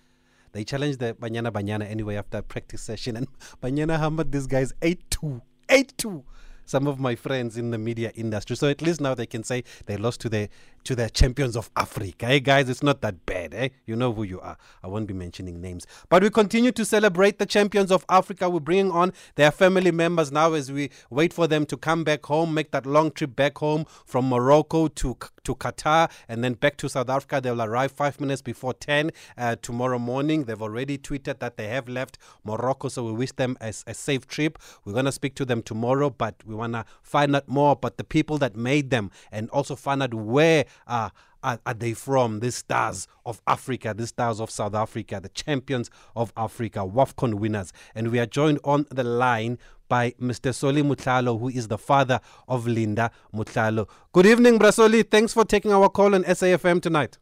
They 0.51 0.65
challenged 0.65 0.99
the 0.99 1.13
Banyana 1.13 1.53
Banyana 1.53 1.89
anyway 1.89 2.17
after 2.17 2.39
a 2.39 2.43
practice 2.43 2.81
session, 2.81 3.15
and 3.15 3.27
Banyana 3.63 3.97
hammered 3.97 4.29
these 4.33 4.45
guys 4.45 4.73
8 4.81 5.09
2. 5.09 5.41
8 5.69 5.93
2 5.97 6.25
some 6.67 6.85
of 6.85 6.99
my 6.99 7.15
friends 7.15 7.57
in 7.57 7.71
the 7.71 7.77
media 7.77 8.11
industry. 8.13 8.55
So 8.55 8.69
at 8.69 8.81
least 8.81 9.01
now 9.01 9.15
they 9.15 9.25
can 9.25 9.43
say 9.43 9.63
they 9.87 9.97
lost 9.97 10.21
to 10.21 10.29
the 10.29 10.49
to 10.83 10.95
the 10.95 11.09
champions 11.09 11.57
of 11.57 11.69
Africa. 11.75 12.27
Hey 12.27 12.39
guys, 12.39 12.69
it's 12.69 12.83
not 12.83 13.01
that 13.01 13.25
bad, 13.25 13.53
eh? 13.53 13.69
You 13.85 13.95
know 13.95 14.13
who 14.13 14.23
you 14.23 14.39
are. 14.39 14.57
I 14.83 14.87
won't 14.87 15.07
be 15.07 15.13
mentioning 15.13 15.59
names. 15.59 15.85
But 16.07 16.23
we 16.23 16.29
continue 16.29 16.71
to 16.71 16.85
celebrate 16.85 17.39
the 17.39 17.45
champions 17.45 17.91
of 17.91 18.05
Africa. 18.07 18.49
We're 18.49 18.59
bringing 18.59 18.91
on 18.91 19.11
their 19.35 19.51
family 19.51 19.91
members 19.91 20.31
now 20.31 20.53
as 20.53 20.71
we 20.71 20.91
wait 21.09 21.33
for 21.33 21.47
them 21.47 21.65
to 21.65 21.77
come 21.77 22.03
back 22.03 22.25
home, 22.25 22.53
make 22.53 22.71
that 22.71 22.85
long 22.85 23.11
trip 23.11 23.35
back 23.35 23.57
home 23.57 23.85
from 24.05 24.29
Morocco 24.29 24.87
to 24.87 25.17
to 25.47 25.55
Qatar 25.55 26.11
and 26.27 26.43
then 26.43 26.53
back 26.53 26.77
to 26.77 26.89
South 26.89 27.09
Africa. 27.09 27.39
They'll 27.41 27.61
arrive 27.61 27.91
five 27.91 28.19
minutes 28.19 28.41
before 28.41 28.73
10 28.73 29.11
uh, 29.37 29.55
tomorrow 29.61 29.97
morning. 29.97 30.43
They've 30.43 30.61
already 30.61 30.97
tweeted 30.97 31.39
that 31.39 31.55
they 31.57 31.69
have 31.69 31.87
left 31.87 32.17
Morocco, 32.43 32.89
so 32.89 33.05
we 33.05 33.13
wish 33.13 33.31
them 33.31 33.57
a, 33.61 33.73
a 33.87 33.93
safe 33.93 34.27
trip. 34.27 34.59
We're 34.83 34.93
going 34.93 35.05
to 35.05 35.11
speak 35.11 35.35
to 35.35 35.45
them 35.45 35.63
tomorrow, 35.63 36.09
but 36.09 36.35
we 36.45 36.53
want 36.53 36.73
to 36.73 36.85
find 37.01 37.35
out 37.35 37.47
more 37.47 37.71
about 37.71 37.97
the 37.97 38.03
people 38.03 38.37
that 38.39 38.55
made 38.55 38.89
them 38.89 39.09
and 39.31 39.49
also 39.51 39.75
find 39.75 40.03
out 40.03 40.13
where 40.13 40.65
uh, 40.85 41.09
are, 41.43 41.59
are 41.65 41.73
they 41.73 41.93
from? 41.93 42.39
The 42.39 42.51
stars 42.51 43.07
of 43.25 43.41
Africa, 43.47 43.93
the 43.95 44.07
stars 44.07 44.41
of 44.41 44.49
South 44.49 44.75
Africa, 44.75 45.19
the 45.21 45.29
champions 45.29 45.89
of 46.15 46.33
Africa, 46.35 46.79
WAFCON 46.79 47.35
winners. 47.35 47.71
And 47.95 48.11
we 48.11 48.19
are 48.19 48.25
joined 48.25 48.59
on 48.63 48.85
the 48.89 49.03
line 49.03 49.59
by 49.87 50.11
Mr. 50.21 50.53
Soli 50.53 50.83
Motlhalo, 50.83 51.39
who 51.39 51.49
is 51.49 51.67
the 51.67 51.77
father 51.77 52.19
of 52.47 52.67
Linda 52.67 53.11
Motlhalo. 53.33 53.87
Good 54.11 54.25
evening, 54.25 54.59
Brasoli. 54.59 55.09
Thanks 55.09 55.33
for 55.33 55.45
taking 55.45 55.71
our 55.71 55.89
call 55.89 56.13
on 56.15 56.23
SAFM 56.23 56.81
tonight. 56.81 57.17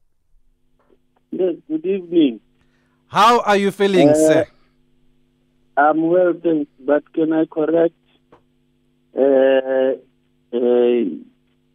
Yes, 1.31 1.55
good 1.67 1.85
evening. 1.85 2.39
How 3.07 3.41
are 3.41 3.57
you 3.57 3.71
feeling, 3.71 4.09
Uh, 4.09 4.13
sir? 4.15 4.45
I'm 5.77 6.01
well, 6.09 6.33
thanks. 6.41 6.71
But 6.79 7.11
can 7.13 7.33
I 7.33 7.45
correct 7.45 7.93
uh, 9.15 9.19
uh, 9.19 11.03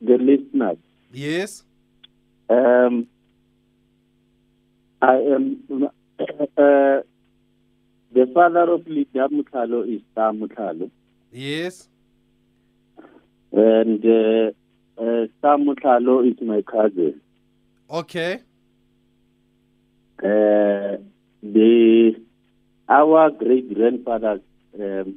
the 0.01 0.17
listeners? 0.19 0.79
Yes. 1.13 1.65
Um, 2.49 3.07
I 5.03 5.15
am 5.17 5.89
uh, 6.59 7.01
the 8.21 8.33
father 8.35 8.71
of 8.73 8.87
Linda 8.87 9.29
Motlhalo 9.29 9.87
is 9.95 10.01
Star 10.13 10.33
Motlhalo, 10.33 10.91
Yes. 11.33 11.89
and 13.53 14.05
uh, 14.05 14.51
uh, 15.03 15.27
Star 15.39 15.57
Motlhalo 15.59 16.31
is 16.31 16.37
my 16.43 16.63
cousin. 16.63 17.21
Okay. 17.91 18.41
Uh, 20.23 20.99
the 21.43 22.15
our 22.89 23.31
great 23.31 23.73
grandfather 23.75 24.41
um, 24.79 25.15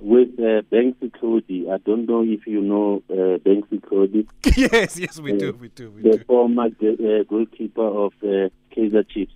with 0.00 0.30
uh, 0.40 0.62
Banks 0.70 0.98
Setlhodi. 1.00 1.70
I 1.72 1.78
don't 1.78 2.06
know 2.08 2.24
if 2.24 2.46
you 2.46 2.60
know 2.60 3.02
uh, 3.10 3.38
Banks 3.38 3.68
Setlhodi. 3.70 4.26
yes, 4.56 4.98
yes, 4.98 5.20
we 5.20 5.34
Uh, 5.34 5.38
do, 5.38 5.52
we 5.60 5.68
do, 5.68 5.90
we 5.92 6.02
the 6.02 6.18
do. 6.18 6.24
former 6.24 6.64
uh, 6.66 7.22
goalkeeper 7.28 7.86
of 7.86 8.12
uh, 8.22 8.48
Kaizer 8.74 9.06
Chiefs. 9.08 9.32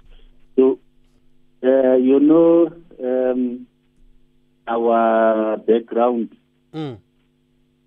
So, 0.56 0.78
uh, 1.64 1.94
you 1.96 2.20
know, 2.20 2.70
um, 3.02 3.66
our 4.66 5.56
background 5.58 6.28
Mm. 6.74 6.96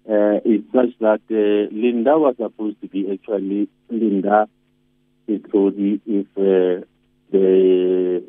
uh, 0.07 0.39
is 0.45 0.61
such 0.71 0.93
that 0.99 1.21
uh, 1.31 1.73
Linda 1.75 2.17
was 2.19 2.35
supposed 2.37 2.79
to 2.81 2.87
be 2.87 3.11
actually 3.11 3.67
Linda 3.89 4.47
if 5.27 5.43
uh, 6.37 6.85
the 7.31 8.23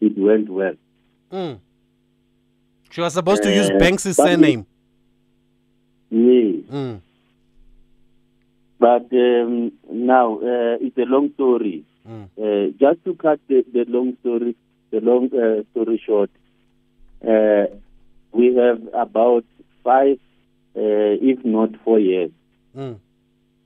it 0.00 0.18
went 0.18 0.48
well. 0.48 0.74
Mm. 1.30 1.58
She 2.90 3.00
was 3.02 3.12
supposed 3.12 3.42
to 3.42 3.50
use 3.54 3.68
Uh, 3.70 3.78
Banks' 3.78 4.16
surname. 4.16 4.64
Yes. 6.10 6.64
Mm. 6.72 7.00
But 8.78 9.06
um, 9.12 9.72
now 9.90 10.38
uh, 10.38 10.76
it's 10.80 10.96
a 10.96 11.04
long 11.04 11.30
story. 11.34 11.84
Mm. 12.08 12.28
Uh, 12.38 12.70
just 12.78 13.04
to 13.04 13.14
cut 13.14 13.40
the, 13.48 13.64
the 13.72 13.84
long 13.88 14.16
story, 14.20 14.56
the 14.94 15.00
long 15.00 15.28
uh, 15.34 15.62
story 15.72 16.00
short, 16.06 16.30
uh, 17.26 17.66
we 18.32 18.54
have 18.54 18.80
about 18.94 19.44
five, 19.82 20.18
uh, 20.76 21.14
if 21.30 21.44
not 21.44 21.70
four 21.84 21.98
years, 21.98 22.30
Mm. 22.76 22.96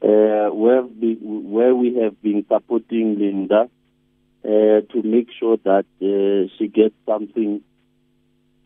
uh, 0.03 0.55
where, 0.55 0.83
we, 0.83 1.14
where 1.23 1.75
we 1.75 1.95
have 1.97 2.21
been 2.23 2.45
supporting 2.47 3.19
Linda 3.19 3.71
uh, 4.45 4.49
to 4.93 5.03
make 5.03 5.29
sure 5.38 5.57
that 5.64 5.87
uh, 6.03 6.55
she 6.57 6.69
gets 6.69 6.95
something 7.07 7.62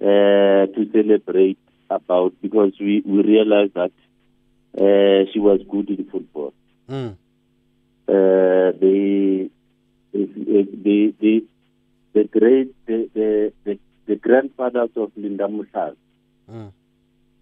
uh, 0.00 0.66
to 0.74 0.90
celebrate 0.92 1.58
about 1.88 2.32
because 2.42 2.72
we, 2.80 3.02
we 3.06 3.22
realized 3.22 3.74
that 3.74 3.92
uh, 4.76 5.30
she 5.32 5.38
was 5.38 5.60
good 5.70 5.90
in 5.90 6.04
football. 6.10 6.52
Mm. 6.88 7.12
Uh, 8.08 8.72
the, 8.82 9.48
the, 10.12 11.14
the, 11.20 11.44
the, 12.22 12.38
great, 12.38 12.74
the, 12.86 13.08
the, 13.14 13.52
the, 13.64 13.78
the 14.06 14.16
grandfathers 14.16 14.90
of 14.96 15.12
Linda 15.16 15.44
Mushal 15.48 15.96
Mm. 16.50 16.72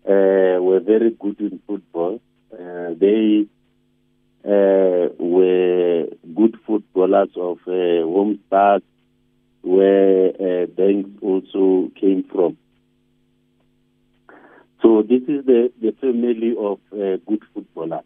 uh, 0.07 0.63
were 0.63 0.81
very 0.81 1.11
good 1.11 1.41
in 1.41 1.59
football. 1.67 2.21
Uh, 2.53 2.93
they 3.01 3.47
uh, 4.45 5.09
were 5.19 6.07
good 6.35 6.57
footballers 6.67 7.31
of 7.35 7.59
uh, 7.67 8.05
home 8.05 8.39
stars, 8.47 8.83
where 9.63 10.29
uh, 10.29 10.67
Banks 10.67 11.11
also 11.23 11.91
came 11.99 12.25
from. 12.25 12.59
So 14.83 15.03
this 15.03 15.23
is 15.23 15.47
the, 15.47 15.73
the 15.81 15.93
family 16.01 16.55
of 16.59 16.79
uh, 16.93 17.17
good 17.27 17.43
footballers. 17.55 18.05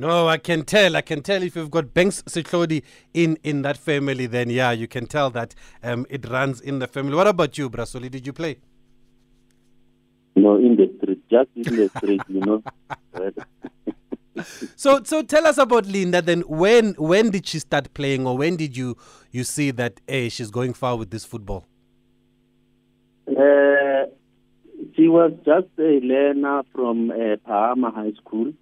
No, 0.00 0.28
I 0.28 0.38
can 0.38 0.64
tell. 0.64 0.94
I 0.94 1.00
can 1.00 1.22
tell 1.22 1.42
if 1.42 1.56
you've 1.56 1.72
got 1.72 1.92
Banks 1.92 2.22
Setlhodi 2.22 2.82
in 3.12 3.36
in 3.42 3.62
that 3.62 3.76
family, 3.76 4.26
then 4.26 4.48
yeah, 4.48 4.70
you 4.70 4.86
can 4.86 5.06
tell 5.06 5.28
that 5.30 5.56
um, 5.82 6.06
it 6.08 6.28
runs 6.28 6.60
in 6.60 6.78
the 6.78 6.86
family. 6.86 7.16
What 7.16 7.26
about 7.26 7.58
you, 7.58 7.68
Brasoli? 7.68 8.08
Did 8.08 8.24
you 8.24 8.32
play? 8.32 8.58
No, 10.36 10.56
in 10.56 10.76
the 10.76 10.88
street, 10.98 11.20
just 11.28 11.50
in 11.56 11.76
the 11.76 11.88
street, 11.96 12.22
you 12.28 12.40
know. 12.40 12.62
So 14.76 15.02
so 15.02 15.22
tell 15.22 15.48
us 15.48 15.58
about 15.58 15.86
Linda. 15.86 16.22
Then 16.22 16.42
when 16.42 16.94
when 16.94 17.30
did 17.30 17.44
she 17.48 17.58
start 17.58 17.92
playing, 17.92 18.24
or 18.24 18.38
when 18.38 18.56
did 18.56 18.76
you 18.76 18.96
you 19.32 19.42
see 19.42 19.72
that 19.72 20.00
hey 20.06 20.28
she's 20.28 20.52
going 20.52 20.74
far 20.74 20.96
with 20.96 21.10
this 21.10 21.24
football? 21.24 21.66
Uh, 23.28 24.06
she 24.94 25.08
was 25.08 25.32
just 25.44 25.66
a 25.78 25.98
learner 26.02 26.62
from 26.72 27.10
uh, 27.10 27.36
Pahama 27.48 27.92
High 27.92 28.12
School, 28.12 28.52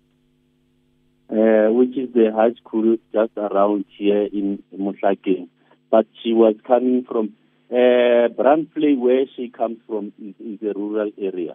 uh, 1.30 1.72
which 1.72 1.96
is 1.96 2.12
the 2.12 2.32
high 2.34 2.54
school 2.54 2.96
just 3.12 3.32
around 3.36 3.84
here 3.96 4.24
in 4.24 4.62
Moshakeng. 4.76 5.48
But 5.90 6.06
she 6.22 6.32
was 6.32 6.54
coming 6.66 7.04
from 7.04 7.34
uh, 7.70 8.28
Brandplay, 8.28 8.98
where 8.98 9.26
she 9.36 9.48
comes 9.48 9.78
from, 9.86 10.12
is, 10.20 10.34
is 10.40 10.62
a 10.62 10.78
rural 10.78 11.10
area. 11.18 11.54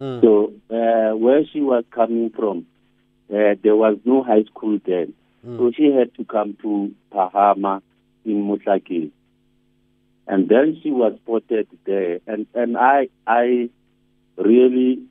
Mm. 0.00 0.20
So 0.22 0.52
uh, 0.70 1.16
where 1.16 1.44
she 1.52 1.60
was 1.60 1.84
coming 1.90 2.30
from, 2.30 2.66
uh, 3.30 3.54
there 3.62 3.76
was 3.76 3.98
no 4.04 4.22
high 4.22 4.44
school 4.44 4.78
then. 4.84 5.14
So 5.44 5.72
she 5.76 5.90
had 5.92 6.14
to 6.14 6.24
come 6.24 6.56
to 6.62 6.94
Pahama 7.12 7.82
in 8.24 8.44
Moshakeng 8.44 9.10
and 10.26 10.48
then 10.48 10.78
she 10.82 10.90
was 10.90 11.14
spotted 11.22 11.68
there 11.84 12.20
and 12.26 12.46
and 12.54 12.76
i 12.76 13.08
i 13.26 13.68
really 14.36 15.02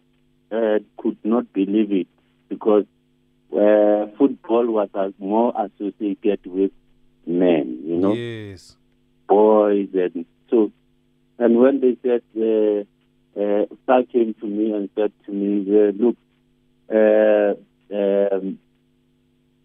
uh, 0.52 0.80
could 0.98 1.18
not 1.24 1.52
believe 1.54 1.92
it 1.92 2.08
because 2.52 2.86
uh, 3.54 4.02
football 4.18 4.66
was 4.80 4.90
more 5.20 5.54
associated 5.66 6.42
with 6.46 6.72
men 7.26 7.66
you 7.92 7.98
know 8.04 8.14
Yes. 8.14 8.76
boys 9.28 9.90
and 9.94 10.26
so 10.50 10.72
and 11.40 11.58
when 11.62 11.76
they 11.84 11.96
said 12.06 12.24
uh, 12.38 12.84
uh, 13.42 13.66
Star 13.84 14.04
came 14.12 14.34
to 14.42 14.46
me 14.46 14.74
and 14.74 14.90
said 14.94 15.12
to 15.26 15.32
me, 15.32 15.66
uh, 15.72 15.92
look, 16.04 16.18
uh, 16.94 17.54
um, 17.96 18.60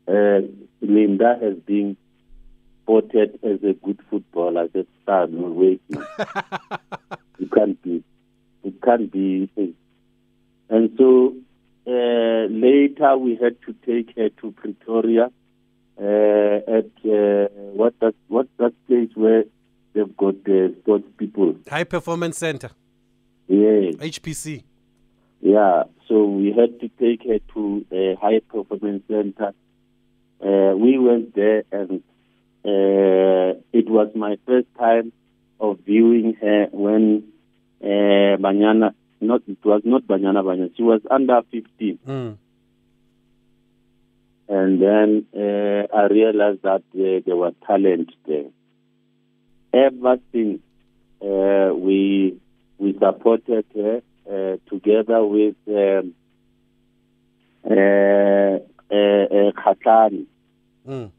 uh, 0.07 0.41
Linda 0.81 1.37
has 1.43 1.57
been 1.67 1.97
spotted 2.83 3.41
as 3.43 3.59
a 3.65 3.73
good 3.85 3.99
footballer. 4.09 4.63
I 4.63 4.69
said, 4.73 4.87
Star, 5.03 5.27
no. 5.27 5.49
No. 5.49 5.77
it 7.41 7.51
can't 7.53 7.83
be. 7.83 8.05
It 8.63 8.81
can't 8.83 9.11
be. 9.11 9.51
And 10.71 10.91
so 10.97 11.35
uh, 11.87 12.47
later 12.51 13.17
we 13.17 13.37
had 13.43 13.57
to 13.67 13.73
take 13.87 14.17
her 14.17 14.29
to 14.41 14.53
Pretoria 14.53 15.31
uh, 16.01 16.77
at 16.79 16.91
uh, 17.05 17.49
what 17.79 17.95
that 18.01 18.15
what 18.29 18.49
that 18.59 18.73
place 18.87 19.11
where 19.15 19.45
they've 19.95 20.17
got 20.17 20.43
the 20.45 20.75
sports 20.81 21.05
people. 21.17 21.55
High 21.69 21.85
Performance 21.85 22.39
Center, 22.39 22.71
Yeah, 23.49 23.93
HPC. 23.99 24.63
yeah. 25.41 25.85
So 26.09 26.25
we 26.25 26.53
had 26.53 26.79
to 26.81 26.89
take 27.01 27.23
her 27.27 27.39
to 27.55 27.85
a 27.93 28.15
high 28.21 28.41
performance 28.41 29.03
center. 29.09 29.53
Uh, 30.41 30.77
we 30.77 30.99
went 30.99 31.35
there, 31.35 31.65
and 31.73 32.03
uh, 32.65 33.59
it 33.73 33.89
was 33.89 34.09
my 34.15 34.37
first 34.47 34.69
time 34.79 35.13
of 35.59 35.79
viewing 35.87 36.35
her 36.41 36.69
when 36.73 37.25
uh, 37.83 38.37
Banyana. 38.39 38.93
Not 39.21 39.43
it 39.49 39.59
was 39.65 39.83
not 39.85 40.03
Banyana 40.05 40.43
Banyana. 40.45 40.71
She 40.77 40.83
was 40.83 41.01
under 41.11 41.41
fifteen. 41.51 41.99
Mm. 42.07 42.37
and 44.49 44.81
then 44.81 45.27
uh, 45.35 45.87
I 45.97 46.07
realized 46.07 46.63
that 46.63 46.83
uh, 46.95 47.21
there 47.27 47.37
was 47.37 47.55
talent 47.67 48.11
there. 48.27 48.51
Ever 49.73 50.19
since 50.33 50.61
uh, 51.23 51.75
we 51.75 52.37
we 52.79 52.93
supported 52.99 53.65
her 53.75 54.03
uh, 54.31 54.57
together 54.71 55.25
with 55.25 55.57
um, 55.69 56.15
uh, 57.69 58.59
uh, 58.95 59.27
uh, 59.49 59.53
Mm. 60.87 61.11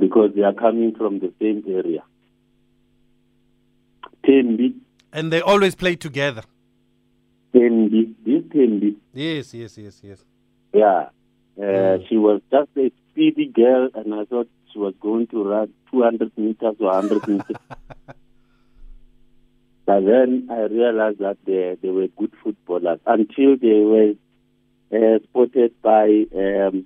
because 0.00 0.32
they 0.34 0.42
are 0.42 0.52
coming 0.52 0.94
from 0.94 1.20
the 1.20 1.32
same 1.40 1.62
area. 1.66 2.02
Thembi, 4.24 4.74
And 5.12 5.32
they 5.32 5.40
always 5.40 5.74
play 5.74 5.96
together. 5.96 6.42
Thembi, 7.54 8.14
this 8.24 8.42
Thembi, 8.44 8.96
Yes, 9.14 9.54
yes, 9.54 9.78
yes, 9.78 10.00
yes. 10.02 10.24
Yeah. 10.72 11.08
Uh, 11.60 11.98
She 12.08 12.16
was 12.16 12.40
just 12.50 12.68
a 12.76 12.92
speedy 13.10 13.46
girl, 13.46 13.88
and 13.94 14.14
I 14.14 14.24
thought 14.26 14.48
she 14.72 14.78
was 14.78 14.94
going 15.00 15.26
to 15.28 15.44
run 15.44 15.72
200 15.90 16.32
meters 16.36 16.76
or 16.78 16.86
100 16.92 17.26
meters. 17.26 17.56
But 19.88 20.04
then 20.04 20.48
I 20.50 20.64
realized 20.64 21.20
that 21.20 21.38
they, 21.46 21.78
they 21.80 21.88
were 21.88 22.08
good 22.08 22.34
footballers 22.44 23.00
until 23.06 23.56
they 23.56 23.80
were 23.92 24.12
uh, 24.92 25.18
spotted 25.24 25.80
by 25.80 26.26
um, 26.36 26.84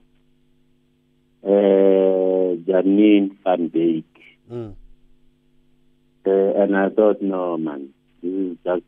uh, 1.44 2.54
Janine 2.62 3.36
van 3.42 3.66
Beek. 3.66 4.06
Mm. 4.48 4.74
Uh, 6.24 6.30
and 6.30 6.76
I 6.76 6.90
thought, 6.90 7.20
no, 7.20 7.58
man, 7.58 7.88
this 8.22 8.32
is 8.32 8.56
just 8.64 8.82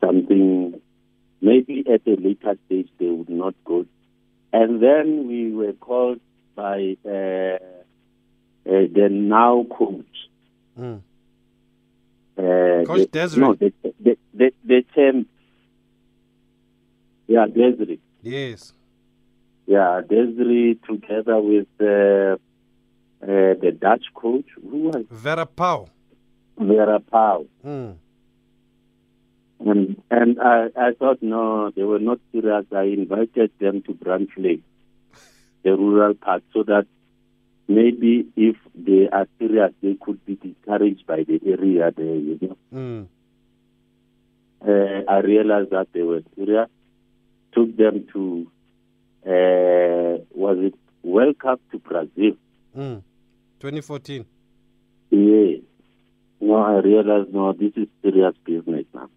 something. 0.00 0.80
Maybe 1.40 1.84
at 1.88 2.06
a 2.06 2.16
later 2.20 2.58
stage 2.66 2.88
they 2.98 3.06
would 3.06 3.28
not 3.28 3.54
go. 3.64 3.86
And 4.52 4.82
then 4.82 5.28
we 5.28 5.52
were 5.52 5.74
called 5.74 6.20
by 6.56 6.96
uh, 7.04 7.08
uh, 7.08 7.58
the 8.66 9.08
now 9.10 9.64
coach. 9.70 10.04
Mm. 10.78 11.00
Uh, 12.36 12.84
Coach 12.84 13.00
the, 13.00 13.08
Desiree. 13.12 13.40
No, 13.40 13.54
the, 13.54 13.72
the, 14.00 14.16
the, 14.34 14.52
the 14.64 14.84
champ. 14.94 15.28
Yeah, 17.26 17.46
Desiree. 17.46 18.00
Yes. 18.22 18.72
Yeah, 19.66 20.00
Desiree 20.08 20.78
together 20.88 21.40
with 21.40 21.66
uh, 21.80 21.84
uh, 21.84 22.36
the 23.20 23.76
Dutch 23.78 24.06
coach, 24.14 24.46
who 24.62 24.90
was 24.90 25.04
Vera 25.10 25.46
Pauw. 25.46 25.88
Vera 26.58 27.00
Pauw. 27.00 27.46
Mm. 27.64 27.96
And 29.60 30.00
and 30.10 30.38
I, 30.40 30.68
I 30.76 30.92
thought 30.98 31.18
no, 31.22 31.70
they 31.74 31.82
were 31.82 31.98
not 31.98 32.20
serious. 32.32 32.64
I 32.72 32.82
invited 32.84 33.50
them 33.60 33.82
to 33.82 33.92
Branch 33.94 34.30
Lake, 34.36 34.62
the 35.64 35.70
rural 35.76 36.14
part, 36.14 36.42
so 36.52 36.62
that 36.64 36.86
maybe 37.66 38.26
if 38.36 38.56
they 38.74 39.08
are 39.12 39.26
serious, 39.38 39.72
they 39.82 39.96
could 40.00 40.24
be 40.24 40.36
discouraged 40.36 41.06
by 41.06 41.24
the 41.24 41.40
area 41.44 41.92
there. 41.96 42.14
You 42.14 42.38
know, 42.40 42.56
Mm. 42.72 43.06
uh, 44.62 45.10
I 45.10 45.18
realized 45.20 45.70
that 45.70 45.88
they 45.92 46.02
were 46.02 46.22
serious. 46.36 46.68
Took 47.52 47.76
them 47.76 48.06
to 48.12 48.50
uh, 49.26 50.22
was 50.34 50.58
it 50.60 50.74
World 51.02 51.38
Cup 51.40 51.60
to 51.72 51.78
Brazil? 51.78 52.36
Mm. 52.76 53.02
2014. 53.60 54.24
Yes. 55.10 55.60
No, 56.40 56.54
I 56.54 56.78
realized 56.78 57.34
no, 57.34 57.52
this 57.52 57.72
is 57.76 57.88
serious 58.02 58.34
business 58.44 58.84
now. 58.94 59.10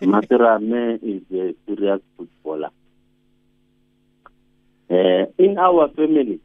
Materame 0.00 0.98
is 1.02 1.22
a 1.32 1.54
serious 1.66 2.00
footballer. 2.16 2.70
Uh, 4.90 5.26
in 5.38 5.58
our 5.58 5.88
family, 5.88 6.40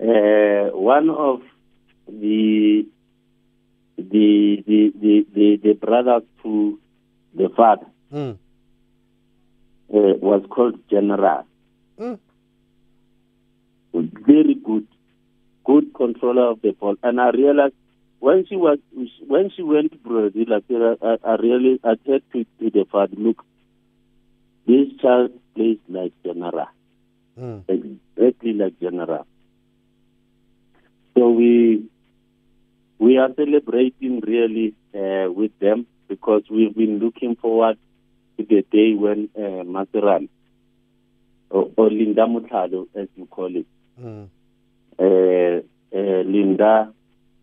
uh, 0.00 0.70
one 0.76 1.10
of 1.10 1.40
the 2.08 2.86
the 3.96 4.62
the 4.66 4.92
the 5.00 5.26
the, 5.34 5.56
the 5.62 5.72
brothers 5.74 6.22
to 6.42 6.78
the 7.34 7.48
father 7.56 7.86
Mm. 8.12 8.30
uh, 8.32 8.36
was 9.92 10.42
called 10.48 10.78
General. 10.88 11.44
Mm. 11.98 12.18
Very 13.92 14.54
good, 14.54 14.86
good 15.64 15.92
controller 15.94 16.50
of 16.52 16.62
the 16.62 16.72
ball. 16.72 16.96
And 17.02 17.20
I 17.20 17.30
realized 17.30 17.74
when 18.20 18.46
she 18.46 18.56
was 18.56 18.78
when 19.26 19.50
she 19.54 19.62
went 19.62 19.92
to 19.92 19.98
Brazil, 19.98 20.46
I, 20.52 21.06
I, 21.06 21.16
I 21.24 21.34
really 21.36 21.80
I 21.84 21.94
said 22.06 22.22
to, 22.32 22.44
to 22.60 22.70
the 22.70 22.84
father, 22.90 23.14
look, 23.16 23.44
this 24.66 24.88
child 25.00 25.30
plays 25.54 25.78
like 25.88 26.12
General, 26.24 26.68
Mm. 27.38 27.62
exactly 27.68 28.52
like 28.54 28.78
General. 28.80 29.24
So 31.16 31.30
we 31.30 31.84
we 32.98 33.16
are 33.18 33.30
celebrating 33.36 34.20
really 34.26 34.74
uh, 34.94 35.30
with 35.32 35.56
them 35.60 35.86
because 36.08 36.42
we've 36.50 36.74
been 36.74 36.98
looking 36.98 37.36
forward 37.36 37.76
to 38.38 38.44
the 38.44 38.62
day 38.72 38.94
when 38.94 39.28
uh, 39.36 39.62
Maseran 39.64 40.28
or, 41.50 41.70
or 41.76 41.90
Linda 41.90 42.26
Motlhalo, 42.26 42.86
as 42.94 43.08
you 43.16 43.26
call 43.26 43.54
it, 43.56 43.66
Mm. 44.00 44.28
uh, 44.98 45.60
uh, 45.96 46.22
Linda 46.22 46.92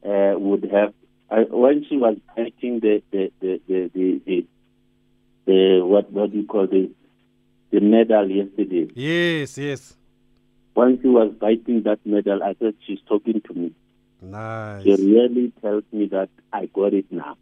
uh, 0.05 0.37
would 0.37 0.69
have 0.71 0.93
uh, 1.29 1.43
when 1.49 1.85
she 1.89 1.97
was 1.97 2.17
fighting 2.35 2.79
the 2.79 3.01
the 3.11 3.31
the 3.41 3.61
the, 3.67 3.91
the, 3.93 4.21
the, 4.25 4.45
the 5.45 5.85
what 5.85 6.11
what 6.11 6.31
do 6.31 6.37
you 6.37 6.45
call 6.45 6.67
the 6.67 6.91
the 7.71 7.79
medal 7.79 8.29
yesterday. 8.29 8.87
Yes, 8.95 9.57
yes. 9.57 9.97
When 10.73 11.01
she 11.01 11.07
was 11.07 11.33
fighting 11.39 11.83
that 11.83 11.99
medal, 12.05 12.43
I 12.43 12.55
said 12.59 12.75
she's 12.85 12.99
talking 13.07 13.41
to 13.41 13.53
me. 13.53 13.71
Nice. 14.21 14.83
She 14.83 14.91
really 14.91 15.51
tells 15.61 15.83
me 15.91 16.07
that 16.07 16.29
I 16.51 16.65
got 16.67 16.93
it 16.93 17.05
now. 17.11 17.37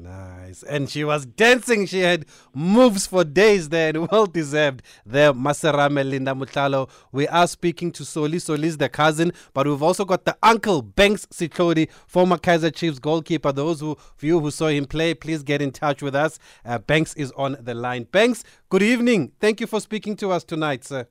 Nice. 0.00 0.62
And 0.62 0.88
she 0.88 1.02
was 1.02 1.26
dancing. 1.26 1.84
She 1.86 2.00
had 2.00 2.24
moves 2.54 3.08
for 3.08 3.24
days 3.24 3.68
there 3.68 3.88
and 3.88 4.08
well 4.08 4.26
deserved. 4.26 4.82
There, 5.04 5.32
Maserame 5.32 6.08
Linda 6.08 6.34
Motlhalo. 6.34 6.88
We 7.10 7.26
are 7.26 7.48
speaking 7.48 7.90
to 7.92 8.04
Soli. 8.04 8.38
Soli's 8.38 8.76
the 8.76 8.88
cousin, 8.88 9.32
but 9.54 9.66
we've 9.66 9.82
also 9.82 10.04
got 10.04 10.24
the 10.24 10.36
uncle, 10.40 10.82
Banks 10.82 11.26
Setlhodi, 11.26 11.90
former 12.06 12.36
Kaizer 12.36 12.72
Chiefs 12.72 13.00
goalkeeper. 13.00 13.50
Those 13.50 13.80
who, 13.80 13.92
of 13.92 14.22
you 14.22 14.38
who 14.38 14.52
saw 14.52 14.68
him 14.68 14.84
play, 14.84 15.14
please 15.14 15.42
get 15.42 15.60
in 15.60 15.72
touch 15.72 16.00
with 16.00 16.14
us. 16.14 16.38
Uh, 16.64 16.78
Banks 16.78 17.14
is 17.14 17.32
on 17.32 17.56
the 17.60 17.74
line. 17.74 18.04
Banks, 18.04 18.44
good 18.68 18.84
evening. 18.84 19.32
Thank 19.40 19.60
you 19.60 19.66
for 19.66 19.80
speaking 19.80 20.14
to 20.16 20.30
us 20.30 20.44
tonight, 20.44 20.84
sir. 20.84 21.08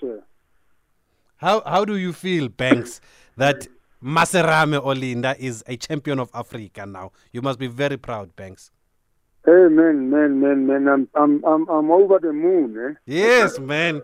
Sure. 0.00 0.24
How, 1.36 1.62
how 1.64 1.84
do 1.84 1.96
you 1.96 2.12
feel, 2.12 2.48
Banks, 2.48 3.00
that 3.36 3.68
Maserame 4.02 4.80
Olinda 4.82 5.36
is 5.38 5.62
a 5.66 5.76
champion 5.76 6.18
of 6.18 6.30
Africa 6.32 6.86
now? 6.86 7.12
You 7.32 7.42
must 7.42 7.58
be 7.58 7.66
very 7.66 7.98
proud, 7.98 8.34
Banks. 8.34 8.70
Hey 9.44 9.68
man, 9.70 10.10
man, 10.10 10.40
man, 10.40 10.66
man, 10.66 10.88
I'm 10.88 11.08
I'm 11.14 11.44
I'm 11.44 11.68
I'm 11.68 11.90
over 11.90 12.18
the 12.18 12.32
moon, 12.32 12.76
eh? 12.78 12.94
Yes, 13.06 13.58
man. 13.58 14.02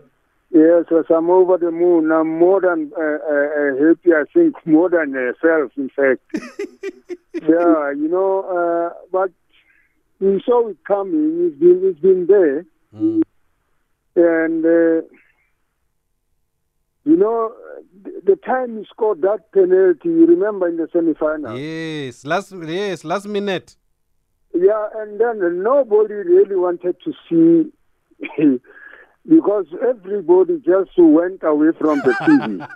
Yes, 0.49 0.85
yes, 0.89 1.05
I'm 1.09 1.29
over 1.29 1.57
the 1.57 1.71
moon. 1.71 2.11
I'm 2.11 2.39
more 2.39 2.61
than 2.61 2.91
uh, 2.97 3.01
uh, 3.01 3.05
uh, 3.05 3.87
happy. 3.87 4.13
I 4.13 4.23
think 4.33 4.55
more 4.65 4.89
than 4.89 5.11
yourself, 5.11 5.71
in 5.77 5.89
fact. 5.89 6.21
yeah, 7.33 7.91
you 7.91 8.07
know, 8.07 8.41
uh, 8.43 8.93
but 9.11 9.31
we 10.19 10.41
saw 10.45 10.67
it 10.69 10.77
coming. 10.85 11.47
It's 11.47 11.59
been 11.59 11.81
it's 11.83 11.99
been 11.99 12.25
there, 12.27 12.65
and 14.15 14.65
uh, 14.65 15.07
You 17.07 17.15
know, 17.15 17.53
the, 18.25 18.35
time 18.35 18.79
he 18.79 18.85
scored 18.89 19.21
that 19.21 19.53
penalty, 19.53 20.09
you 20.09 20.25
remember 20.25 20.67
in 20.67 20.75
the 20.75 20.89
semi-final? 20.91 21.57
Yes, 21.57 22.25
last 22.25 22.51
yes, 22.51 23.05
last 23.05 23.25
minute. 23.27 23.77
Yeah, 24.53 24.89
and 24.97 25.17
then 25.17 25.63
nobody 25.63 26.15
really 26.15 26.57
wanted 26.57 26.97
to 27.05 27.13
see 27.29 27.71
because 29.25 29.67
everybody 29.81 30.57
just 30.57 30.91
went 30.97 31.43
away 31.43 31.69
from 31.79 31.99
the 31.99 32.67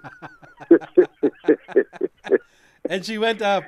TV. 0.70 2.40
and 2.90 3.06
she 3.06 3.18
went 3.18 3.42
up. 3.42 3.66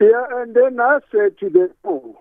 Yeah, 0.00 0.24
and 0.36 0.56
then 0.56 0.80
I 0.80 1.00
said 1.12 1.38
to 1.40 1.50
them, 1.50 1.68
oh, 1.84 2.18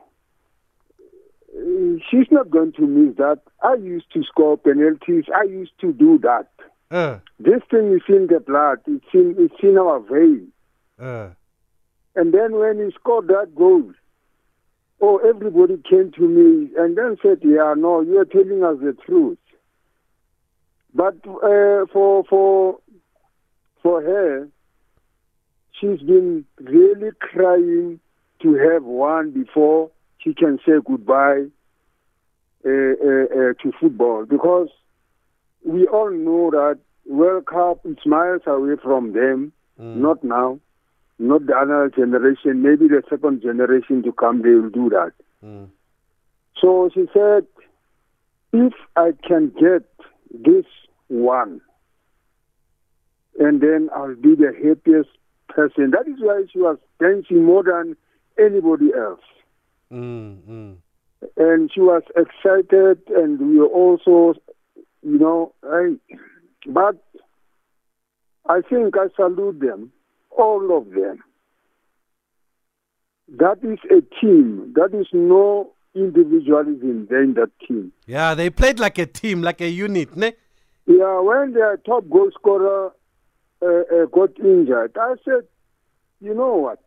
she's 2.12 2.28
not 2.32 2.50
going 2.50 2.74
to 2.74 2.82
miss 2.86 3.16
that. 3.16 3.40
I 3.64 3.76
used 3.76 4.12
to 4.12 4.24
score 4.24 4.58
penalties. 4.58 5.24
I 5.34 5.44
used 5.44 5.80
to 5.80 5.94
do 5.94 6.20
that. 6.24 6.50
Uh, 6.96 7.20
This 7.40 7.62
thing 7.70 7.92
is 7.94 8.04
in 8.08 8.28
the 8.28 8.40
blood. 8.40 8.80
It's 8.88 9.06
in, 9.14 9.36
it's 9.38 9.62
in 9.62 9.78
our 9.78 10.00
vein. 10.00 10.52
uh. 11.00 11.30
And 12.18 12.34
then 12.34 12.56
when 12.56 12.80
he 12.84 12.92
scored 12.98 13.28
that 13.28 13.54
goal, 13.54 13.92
oh, 15.02 15.18
everybody 15.32 15.76
came 15.90 16.14
to 16.14 16.22
me 16.38 16.70
and 16.78 16.98
then 16.98 17.18
said, 17.22 17.40
"Yeah, 17.44 17.74
no, 17.78 18.00
you 18.00 18.18
are 18.20 18.26
telling 18.38 18.64
us 18.64 18.78
the 18.80 18.94
truth." 19.06 19.38
But 20.94 21.16
uh, 21.28 21.86
for 21.92 22.24
for 22.30 22.80
for 23.84 24.02
her, 24.02 24.48
she's 25.78 26.00
been 26.00 26.46
really 26.62 27.12
crying 27.20 28.00
to 28.42 28.54
have 28.54 28.84
one 28.84 29.32
before 29.32 29.92
she 30.20 30.34
can 30.34 30.58
say 30.66 30.76
goodbye 30.86 31.48
uh, 32.66 32.70
uh, 33.10 33.26
uh, 33.40 33.54
to 33.62 33.72
football 33.82 34.26
because 34.26 34.70
we 35.66 35.86
all 35.88 36.12
know 36.12 36.52
that 36.52 36.80
World 37.08 37.46
Cup 37.46 37.86
miles 38.06 38.42
away 38.46 38.76
from 38.82 39.14
them. 39.14 39.52
Not 39.78 40.24
now, 40.24 40.60
not 41.20 41.46
the 41.46 41.54
other 41.54 41.92
generation. 41.96 42.62
Maybe 42.62 42.88
the 42.88 43.04
second 43.10 43.42
generation 43.42 44.04
to 44.04 44.12
come, 44.14 44.42
they 44.42 44.52
will 44.52 44.70
do 44.70 44.90
that. 44.90 45.12
So 46.62 46.90
she 46.94 47.06
said, 47.14 47.46
if 48.54 48.74
I 48.96 49.12
can 49.28 49.50
get 49.50 49.84
this 50.32 50.66
one, 51.08 51.62
and 53.38 53.62
then 53.62 53.90
I'll 53.96 54.16
be 54.16 54.36
the 54.36 54.54
happiest 54.56 55.10
person. 55.50 55.92
That 55.92 56.08
is 56.08 56.20
why 56.20 56.44
she 56.52 56.60
was 56.60 56.78
dancing 57.00 57.44
more 57.44 57.64
than 57.64 57.98
anybody 58.40 58.92
else. 58.98 59.20
Mm, 59.92 60.38
mm. 60.50 60.76
And 61.38 61.72
she 61.74 61.82
was 61.82 62.04
excited, 62.16 63.02
and 63.10 63.40
we 63.40 63.60
were 63.60 63.68
also, 63.68 64.40
you 65.04 65.18
know, 65.20 65.54
I, 65.64 65.96
but 66.68 66.96
I 68.48 68.62
think 68.62 68.96
I 68.98 69.08
salute 69.16 69.60
them, 69.60 69.92
all 70.32 70.78
of 70.78 70.92
them. 70.92 71.24
That 73.28 73.58
is 73.64 73.80
a 73.90 74.02
team. 74.22 74.74
That 74.76 74.98
is 74.98 75.08
no 75.12 75.72
individualism 75.96 77.08
there 77.10 77.24
in 77.24 77.34
that 77.36 77.52
team. 77.68 77.92
Yeah, 78.06 78.36
they 78.36 78.50
played 78.50 78.80
like 78.80 78.98
a 78.98 79.06
team, 79.06 79.42
like 79.42 79.62
a 79.62 79.70
unit, 79.70 80.16
ne? 80.16 80.34
Yeah, 80.86 81.20
when 81.22 81.54
their 81.54 81.78
top 81.78 82.08
goal 82.10 82.30
scorer 82.38 82.92
uh, 83.62 83.66
uh, 83.66 84.06
got 84.06 84.38
injured, 84.40 84.96
I 85.00 85.16
said, 85.24 85.48
you 86.22 86.36
know 86.36 86.56
what? 86.56 86.80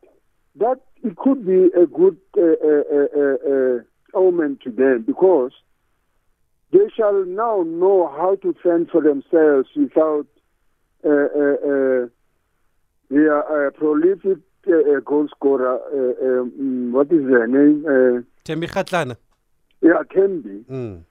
That 0.56 0.80
it 1.02 1.16
could 1.16 1.44
be 1.44 1.70
a 1.76 1.86
good 1.86 2.16
uh, 2.36 2.42
uh, 2.42 2.82
uh, 2.94 3.08
uh, 3.16 3.36
uh, 3.50 3.78
omen 4.14 4.58
to 4.64 4.70
them 4.70 5.04
because 5.06 5.52
they 6.72 6.88
shall 6.96 7.24
now 7.24 7.62
know 7.62 8.09
how 8.16 8.37
to 8.42 8.54
fend 8.62 8.90
for 8.90 9.00
themselves 9.02 9.68
without 9.74 10.26
uh, 11.04 11.09
uh, 11.09 11.57
uh, 11.70 12.07
their 13.11 13.66
uh, 13.68 13.70
prolific 13.70 14.38
uh, 14.68 14.72
uh, 14.72 15.00
goal 15.04 15.28
scorer. 15.35 15.78
Uh, 15.92 16.40
um, 16.42 16.92
what 16.92 17.11
is 17.11 17.26
their 17.26 17.46
name? 17.46 17.85
Uh, 17.87 18.22
Thembi 18.44 18.68
Kgatlana. 18.68 19.16
yeah, 19.81 20.02
Tembi. 20.14 20.64
Mm. 20.64 21.04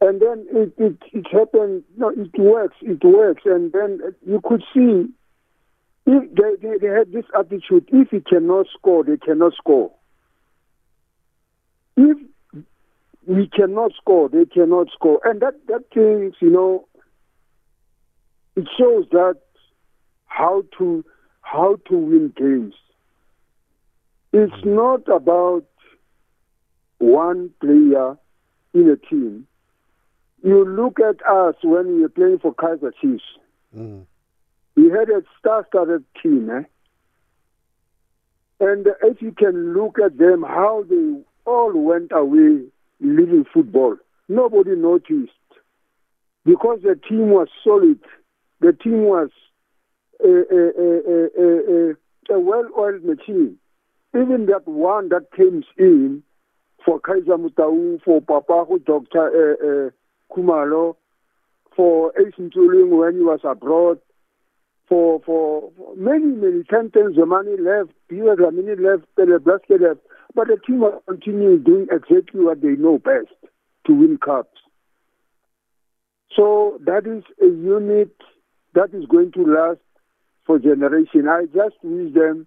And 0.00 0.20
then 0.20 0.46
it, 0.50 0.74
it, 0.76 0.96
it 1.12 1.26
happened, 1.32 1.84
no, 1.96 2.10
it 2.10 2.38
works, 2.38 2.76
it 2.82 3.02
works. 3.02 3.42
And 3.46 3.72
then 3.72 4.00
you 4.26 4.40
could 4.44 4.62
see 4.74 5.06
if 6.06 6.34
they, 6.34 6.68
they, 6.68 6.78
they 6.78 6.92
had 6.92 7.12
this 7.12 7.24
attitude, 7.38 7.88
if 7.92 8.10
he 8.10 8.20
cannot 8.20 8.66
score, 8.76 9.04
they 9.04 9.16
cannot 9.16 9.54
score. 9.54 9.90
If 11.96 12.18
we 13.26 13.48
cannot 13.48 13.92
score, 14.00 14.28
they 14.28 14.44
cannot 14.44 14.88
score. 14.92 15.20
And 15.24 15.40
that, 15.40 15.54
that 15.66 15.84
thing, 15.92 16.32
you 16.40 16.50
know, 16.50 16.86
it 18.54 18.68
shows 18.78 19.06
that 19.10 19.38
how 20.26 20.64
to 20.78 21.04
how 21.42 21.76
to 21.88 21.96
win 21.96 22.32
games. 22.36 22.74
It's 24.32 24.64
not 24.64 25.08
about 25.08 25.64
one 26.98 27.50
player 27.60 28.16
in 28.74 28.90
a 28.90 28.96
team. 28.96 29.46
You 30.42 30.64
look 30.64 30.98
at 31.00 31.24
us 31.26 31.54
when 31.62 31.86
we 31.86 32.02
were 32.02 32.08
playing 32.08 32.38
for 32.40 32.54
Kaizer 32.54 32.92
Chiefs. 33.00 33.22
Mm. 33.76 34.04
We 34.74 34.90
had 34.90 35.08
a 35.08 35.22
star-studded 35.38 36.04
team, 36.22 36.50
eh? 36.50 36.62
And 38.60 38.86
if 39.02 39.22
you 39.22 39.32
can 39.32 39.74
look 39.74 39.98
at 40.04 40.18
them, 40.18 40.42
how 40.42 40.84
they 40.88 41.22
all 41.44 41.72
went 41.72 42.12
away 42.12 42.66
leaving 43.00 43.44
football, 43.52 43.96
nobody 44.28 44.76
noticed 44.76 45.32
because 46.44 46.80
the 46.82 46.98
team 47.08 47.30
was 47.30 47.48
solid. 47.62 48.00
The 48.60 48.72
team 48.72 49.02
was 49.04 49.30
a, 50.24 50.28
a, 50.28 51.94
a, 52.32 52.36
a, 52.36 52.40
well-oiled 52.40 53.04
machine. 53.04 53.58
Even 54.14 54.46
that 54.46 54.62
one 54.66 55.10
that 55.10 55.26
came 55.36 55.62
in 55.76 56.22
for 56.84 57.00
Kaizer 57.00 57.36
Motaung, 57.36 58.00
for 58.02 58.22
Papago, 58.22 58.78
Dr. 58.78 59.28
Uh, 59.28 59.88
uh, 59.88 60.34
Kumalo, 60.34 60.96
for 61.74 62.12
Ace 62.18 62.34
Tuling 62.38 62.96
when 62.96 63.14
he 63.14 63.20
was 63.20 63.40
abroad, 63.44 63.98
for 64.88 65.20
for 65.26 65.70
many, 65.96 66.24
many 66.26 66.62
times 66.64 66.92
the 66.94 67.26
money 67.26 67.56
left, 67.60 67.90
Pierre 68.08 68.36
Dlamini 68.36 68.80
left, 68.80 69.04
Pele 69.16 69.38
left, 69.44 70.00
but 70.36 70.48
the 70.48 70.58
team 70.64 70.80
will 70.80 71.02
continue 71.08 71.58
doing 71.58 71.86
exactly 71.90 72.44
what 72.44 72.60
they 72.60 72.76
know 72.76 72.98
best 72.98 73.34
to 73.86 73.94
win 73.94 74.18
cups. 74.22 74.58
So 76.36 76.78
that 76.84 77.06
is 77.06 77.24
a 77.42 77.46
unit 77.46 78.14
that 78.74 78.92
is 78.92 79.06
going 79.06 79.32
to 79.32 79.44
last 79.44 79.80
for 80.46 80.58
generation. 80.58 81.26
I 81.26 81.46
just 81.46 81.76
wish 81.82 82.12
them 82.12 82.46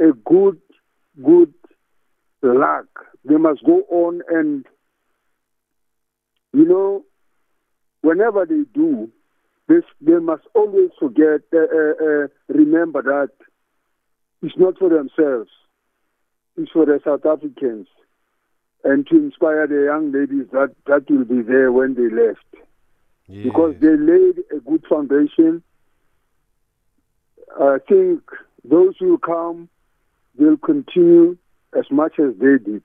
a 0.00 0.12
good, 0.24 0.58
good 1.22 1.52
luck. 2.42 2.86
They 3.26 3.36
must 3.36 3.62
go 3.62 3.82
on 3.90 4.22
and, 4.30 4.64
you 6.54 6.64
know, 6.64 7.04
whenever 8.00 8.46
they 8.46 8.62
do, 8.72 9.10
this, 9.68 9.84
they 10.00 10.18
must 10.18 10.44
always 10.54 10.88
forget, 10.98 11.42
uh, 11.52 11.58
uh, 11.58 12.24
uh, 12.24 12.28
remember 12.48 13.02
that 13.02 13.28
it's 14.40 14.56
not 14.56 14.78
for 14.78 14.88
themselves. 14.88 15.50
For 16.72 16.86
the 16.86 17.00
South 17.04 17.24
Africans. 17.24 17.86
And 18.84 19.06
to 19.08 19.16
inspire 19.16 19.66
the 19.66 19.84
young 19.84 20.12
ladies 20.12 20.46
that, 20.52 20.74
that 20.86 21.08
will 21.10 21.24
be 21.24 21.42
there 21.42 21.70
when 21.70 21.94
they 21.94 22.08
left. 22.08 22.44
Because 23.28 23.74
they 23.80 23.96
laid 23.96 24.38
a 24.56 24.60
good 24.60 24.84
foundation. 24.88 25.62
I 27.60 27.78
think 27.88 28.22
those 28.64 28.94
who 28.98 29.18
come 29.18 29.68
will 30.36 30.56
continue 30.56 31.36
as 31.78 31.84
much 31.90 32.18
as 32.18 32.34
they 32.38 32.58
did. 32.58 32.82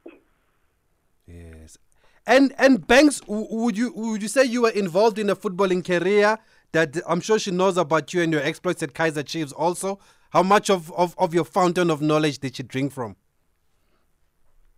Yes. 1.27 1.77
And 2.25 2.53
and 2.57 2.86
Banks, 2.86 3.21
would 3.27 3.77
you 3.77 3.93
would 3.95 4.21
you 4.21 4.27
say 4.27 4.43
you 4.43 4.63
were 4.63 4.69
involved 4.69 5.19
in 5.19 5.29
a 5.29 5.36
footballing 5.36 5.86
career 5.86 6.38
that 6.73 6.97
I'm 7.07 7.21
sure 7.21 7.39
she 7.39 7.51
knows 7.51 7.77
about 7.77 8.13
you 8.13 8.21
and 8.21 8.31
your 8.33 8.41
exploits 8.41 8.83
at 8.83 8.93
Kaizer 8.93 9.25
Chiefs 9.25 9.51
also? 9.51 9.99
How 10.31 10.41
much 10.41 10.69
of, 10.69 10.91
of, 10.93 11.13
of 11.17 11.33
your 11.33 11.45
fountain 11.45 11.91
of 11.91 12.01
knowledge 12.01 12.39
did 12.39 12.55
she 12.55 12.63
drink 12.63 12.91
from? 12.91 13.15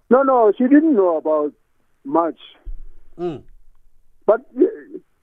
No, 0.10 0.22
no, 0.24 0.52
she 0.58 0.66
didn't 0.66 0.96
know 0.96 1.18
about 1.18 1.54
much. 2.04 2.38
Mm. 3.18 3.44
But 4.26 4.42
uh, 4.58 4.66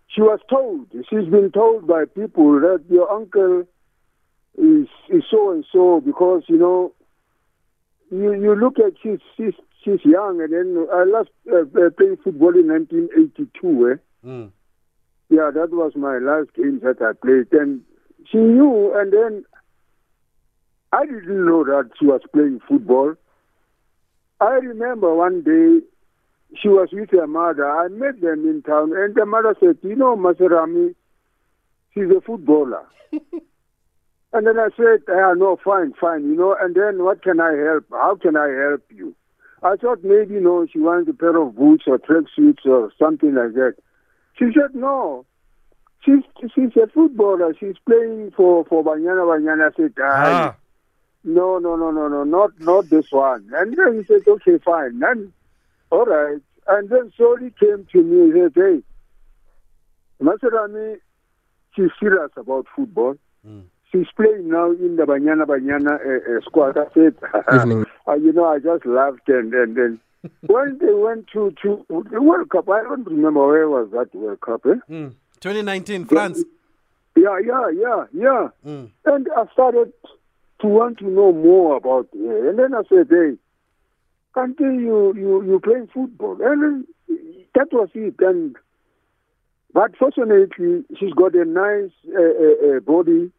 she 0.09 0.21
was 0.21 0.41
told, 0.51 0.89
she's 0.93 1.29
been 1.29 1.51
told 1.53 1.87
by 1.87 2.05
people 2.05 2.61
that 2.61 2.83
your 2.91 3.11
uncle 3.11 3.65
is, 4.59 4.89
is 5.09 5.23
so 5.31 5.53
and 5.53 5.65
so 5.73 6.01
because, 6.05 6.43
you 6.49 6.59
know, 6.59 6.93
you, 8.11 8.33
you 8.35 8.55
look 8.55 8.79
at 8.79 8.95
she's, 9.03 9.21
she's, 9.37 9.55
she's 9.83 10.05
young 10.05 10.41
and 10.41 10.53
then 10.53 10.87
I 10.93 11.05
last 11.05 11.31
uh, 11.51 11.61
uh, 11.61 11.91
playing 11.97 12.19
football 12.23 12.55
in 12.59 12.69
1982. 12.69 13.93
Eh? 13.93 14.27
Mm. 14.27 14.51
Yeah, 15.31 15.51
that 15.55 15.71
was 15.71 15.93
my 15.97 16.19
last 16.19 16.53
game 16.55 16.81
that 16.83 17.01
I 17.01 17.13
played. 17.15 17.53
And 17.59 17.83
she 18.31 18.37
knew, 18.39 18.93
and 18.95 19.13
then 19.13 19.45
I 20.93 21.07
didn't 21.07 21.47
know 21.47 21.65
that 21.65 21.91
she 21.99 22.05
was 22.07 22.21
playing 22.33 22.61
football. 22.69 23.15
I 24.43 24.55
remember 24.55 25.15
one 25.15 25.43
day 25.43 25.87
she 26.61 26.69
was 26.69 26.89
with 26.93 27.11
her 27.11 27.29
mother. 27.29 27.71
I 27.71 27.87
met 27.89 28.21
them 28.21 28.45
in 28.45 28.63
town, 28.63 28.93
and 28.93 29.15
the 29.15 29.25
mother 29.25 29.55
said, 29.61 29.79
You 29.83 29.95
know, 29.95 30.17
Maserame, 30.17 30.95
she's 31.95 32.11
a 32.11 32.21
footballer. 32.21 32.85
and 33.13 34.47
then 34.47 34.59
I 34.59 34.69
said, 34.77 35.03
ah, 35.09 35.35
no, 35.35 35.59
fine, 35.63 35.93
fine, 36.01 36.25
you 36.25 36.35
know, 36.35 36.57
and 36.61 36.75
then 36.75 37.05
what 37.05 37.23
can 37.23 37.41
I 37.41 37.53
help? 37.53 37.85
How 37.91 38.17
can 38.21 38.37
I 38.37 38.49
help 38.49 38.83
you? 38.91 39.15
I 39.63 39.77
thought 39.77 40.03
maybe, 40.03 40.35
you 40.35 40.41
know, 40.41 40.67
she 40.73 40.81
wants 40.81 41.09
a 41.09 41.13
pair 41.13 41.37
of 41.37 41.55
boots 41.55 41.85
or 41.87 41.99
tracksuits 41.99 42.67
or 42.67 42.91
something 42.99 43.35
like 43.35 43.55
that. 43.55 43.75
She 44.37 44.47
said, 44.47 44.75
no. 44.75 45.25
She's, 46.05 46.25
she's 46.53 46.77
a 46.83 46.89
footballer. 46.89 47.55
She's 47.61 47.77
playing 47.87 48.33
for, 48.37 48.65
for 48.65 48.83
Banyana 48.83 49.23
Banyana. 49.23 49.71
I 49.71 49.77
said, 49.77 49.93
ah. 50.03 50.57
No, 51.25 51.59
no, 51.59 51.77
no, 51.77 51.91
no, 51.91 52.09
no, 52.09 52.25
not, 52.25 52.51
not 52.61 52.91
this 52.91 53.11
one. 53.11 53.49
And 53.55 53.77
then 53.77 53.99
he 53.99 54.05
said, 54.07 54.27
okay, 54.27 54.59
fine. 54.65 55.01
And, 55.05 55.33
all 55.91 56.05
right. 56.05 56.41
And 56.69 56.89
then 56.89 57.13
slowly 57.17 57.53
came 57.59 57.87
to 57.93 58.03
me 58.03 58.41
and 58.41 58.53
said, 58.55 58.63
hey, 58.63 58.83
Maserame, 60.21 60.99
she's 61.75 61.91
serious 62.01 62.31
about 62.37 62.67
football. 62.75 63.17
She's 63.91 64.07
playing 64.17 64.49
now 64.49 64.71
in 64.71 64.97
the 64.97 65.03
Banyana 65.03 65.45
Banyana 65.45 65.93
uh, 65.93 66.39
uh, 66.39 66.41
squad. 66.43 66.79
I 66.79 66.87
said, 66.95 67.15
uh, 68.09 68.15
you 68.15 68.33
know, 68.33 68.47
I 68.47 68.59
just 68.59 68.87
laughed 68.87 69.29
and 69.29 69.53
and 69.53 69.77
then 69.77 70.01
when 70.47 70.79
they 70.79 70.95
went 70.95 71.27
to 71.35 71.53
to 71.63 71.85
the 72.11 72.23
World 72.23 72.49
Cup, 72.51 72.71
I 72.71 72.83
don't 72.83 73.07
remember 73.07 73.47
where 73.47 73.69
was 73.69 73.91
that 73.93 74.15
World 74.15 74.41
Cup. 74.41 74.63
Eh? 74.65 74.79
Mm. 74.91 75.15
2019, 75.41 76.07
France. 76.07 76.43
Yeah, 77.17 77.39
yeah, 77.45 77.69
yeah, 77.75 78.05
yeah. 78.15 78.49
Mm. 78.65 78.91
And 79.05 79.29
I 79.37 79.53
started 79.53 79.93
to 80.63 80.69
want 80.69 80.99
to 80.99 81.09
know 81.09 81.33
more 81.33 81.77
about 81.77 82.09
her. 82.15 82.49
And 82.49 82.59
then 82.59 82.75
I 82.75 82.83
said, 82.89 83.09
hey, 83.11 83.37
can't 84.35 84.59
you 84.59 85.13
you 85.15 85.45
you 85.45 85.61
play 85.63 85.87
football? 85.93 86.39
And 86.41 86.87
that 87.55 87.69
was 87.73 87.91
it. 87.95 88.15
And 88.21 88.57
but 89.75 89.97
fortunately, 89.99 90.85
she's 90.99 91.13
got 91.13 91.35
a 91.35 91.45
nice 91.45 91.91
uh, 92.09 92.21
uh, 92.21 92.77
uh, 92.77 92.81
body. 92.81 93.31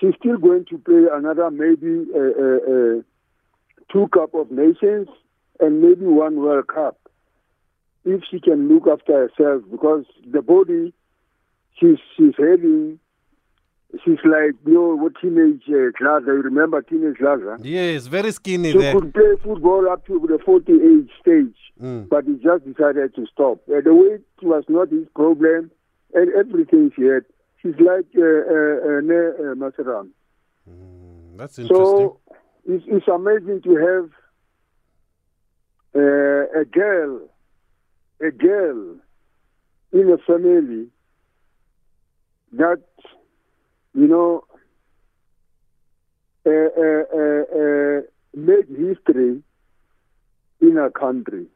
She's 0.00 0.14
still 0.18 0.38
going 0.38 0.64
to 0.70 0.78
play 0.78 1.06
another 1.12 1.50
maybe 1.50 2.06
uh, 2.14 2.18
uh, 2.18 2.58
uh, 2.72 3.02
two 3.92 4.08
Cup 4.12 4.34
of 4.34 4.50
Nations 4.50 5.08
and 5.60 5.82
maybe 5.82 6.04
one 6.04 6.36
World 6.36 6.68
Cup 6.68 6.98
if 8.04 8.22
she 8.30 8.40
can 8.40 8.68
look 8.68 8.86
after 8.86 9.28
herself 9.28 9.62
because 9.70 10.04
the 10.30 10.40
body 10.40 10.94
she's 11.78 11.98
she's 12.16 12.34
having 12.38 12.98
she's 14.04 14.18
like 14.24 14.54
you 14.66 14.74
know 14.74 14.96
what 14.96 15.12
teenage 15.20 15.62
uh, 15.68 15.90
class 15.96 16.22
you 16.26 16.32
remember 16.42 16.82
teenage 16.82 17.16
class? 17.18 17.38
Yes, 17.62 18.06
very 18.06 18.32
skinny 18.32 18.72
she 18.72 18.78
there. 18.78 18.92
could 18.94 19.12
play 19.14 19.32
football 19.42 19.88
up 19.90 20.06
to 20.06 20.18
the 20.28 20.38
40 20.44 20.72
age 20.72 21.10
stage 21.20 21.54
Mm. 21.80 22.08
but 22.08 22.24
he 22.24 22.32
just 22.42 22.64
decided 22.64 23.14
to 23.14 23.24
stop 23.32 23.58
uh, 23.68 23.80
the 23.84 23.94
weight 23.94 24.22
was 24.42 24.64
not 24.68 24.88
his 24.90 25.06
problem 25.14 25.70
and 26.12 26.28
everything 26.34 26.90
she 26.96 27.02
had 27.04 27.22
she's 27.62 27.76
like 27.78 28.06
uh, 28.16 28.20
uh, 28.20 28.76
uh, 28.88 29.00
Ne- 29.00 29.36
uh, 29.38 29.54
Maserame. 29.54 30.10
That's 31.36 31.56
interesting. 31.60 31.86
So 31.86 32.20
it's, 32.66 32.84
it's 32.88 33.06
amazing 33.06 33.62
to 33.62 33.76
have 33.76 34.10
uh, 35.94 36.60
a 36.60 36.64
girl, 36.64 37.20
a 38.20 38.30
girl 38.32 38.96
in 39.92 40.10
a 40.10 40.18
family 40.26 40.88
that, 42.52 42.82
you 43.98 44.06
know, 44.06 44.44
uh, 46.46 46.50
uh, 46.50 47.02
uh, 47.58 48.00
made 48.32 48.68
history 48.68 49.42
in 50.60 50.78
a 50.78 50.88
country. 50.90 51.46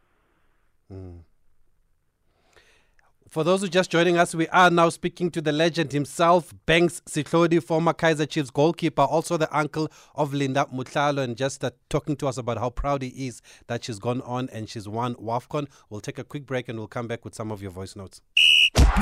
For 3.29 3.45
those 3.45 3.63
who 3.63 3.69
just 3.69 3.91
joining 3.91 4.19
us, 4.19 4.35
we 4.35 4.49
are 4.49 4.71
now 4.71 4.89
speaking 4.89 5.31
to 5.31 5.41
the 5.41 5.53
legend 5.53 5.93
himself, 5.93 6.53
Banks 6.67 7.01
Setlhodi, 7.09 7.63
former 7.63 7.95
Kaizer 7.95 8.29
Chiefs 8.29 8.51
goalkeeper, 8.51 9.03
also 9.03 9.37
the 9.37 9.57
uncle 9.57 9.91
of 10.17 10.35
Linda 10.35 10.67
Motlhalo, 10.75 11.23
and 11.23 11.37
just 11.37 11.65
uh, 11.65 11.71
talking 11.89 12.17
to 12.17 12.27
us 12.27 12.37
about 12.37 12.59
how 12.59 12.69
proud 12.69 13.03
he 13.03 13.27
is 13.29 13.41
that 13.69 13.85
she's 13.85 13.99
gone 14.01 14.21
on 14.23 14.51
and 14.53 14.69
she's 14.69 14.87
won 14.87 15.15
WAFCON. 15.15 15.69
We'll 15.89 16.03
take 16.03 16.19
a 16.19 16.25
quick 16.25 16.45
break 16.45 16.69
and 16.69 16.77
we'll 16.79 16.89
come 16.89 17.07
back 17.07 17.25
with 17.25 17.35
some 17.35 17.51
of 17.51 17.63
your 17.63 17.71
voice 17.71 17.97
notes. 17.97 18.21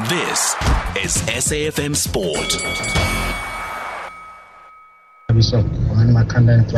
This 0.09 0.54
is 1.04 1.16
SAFM 1.28 1.94
Sport. 1.94 2.54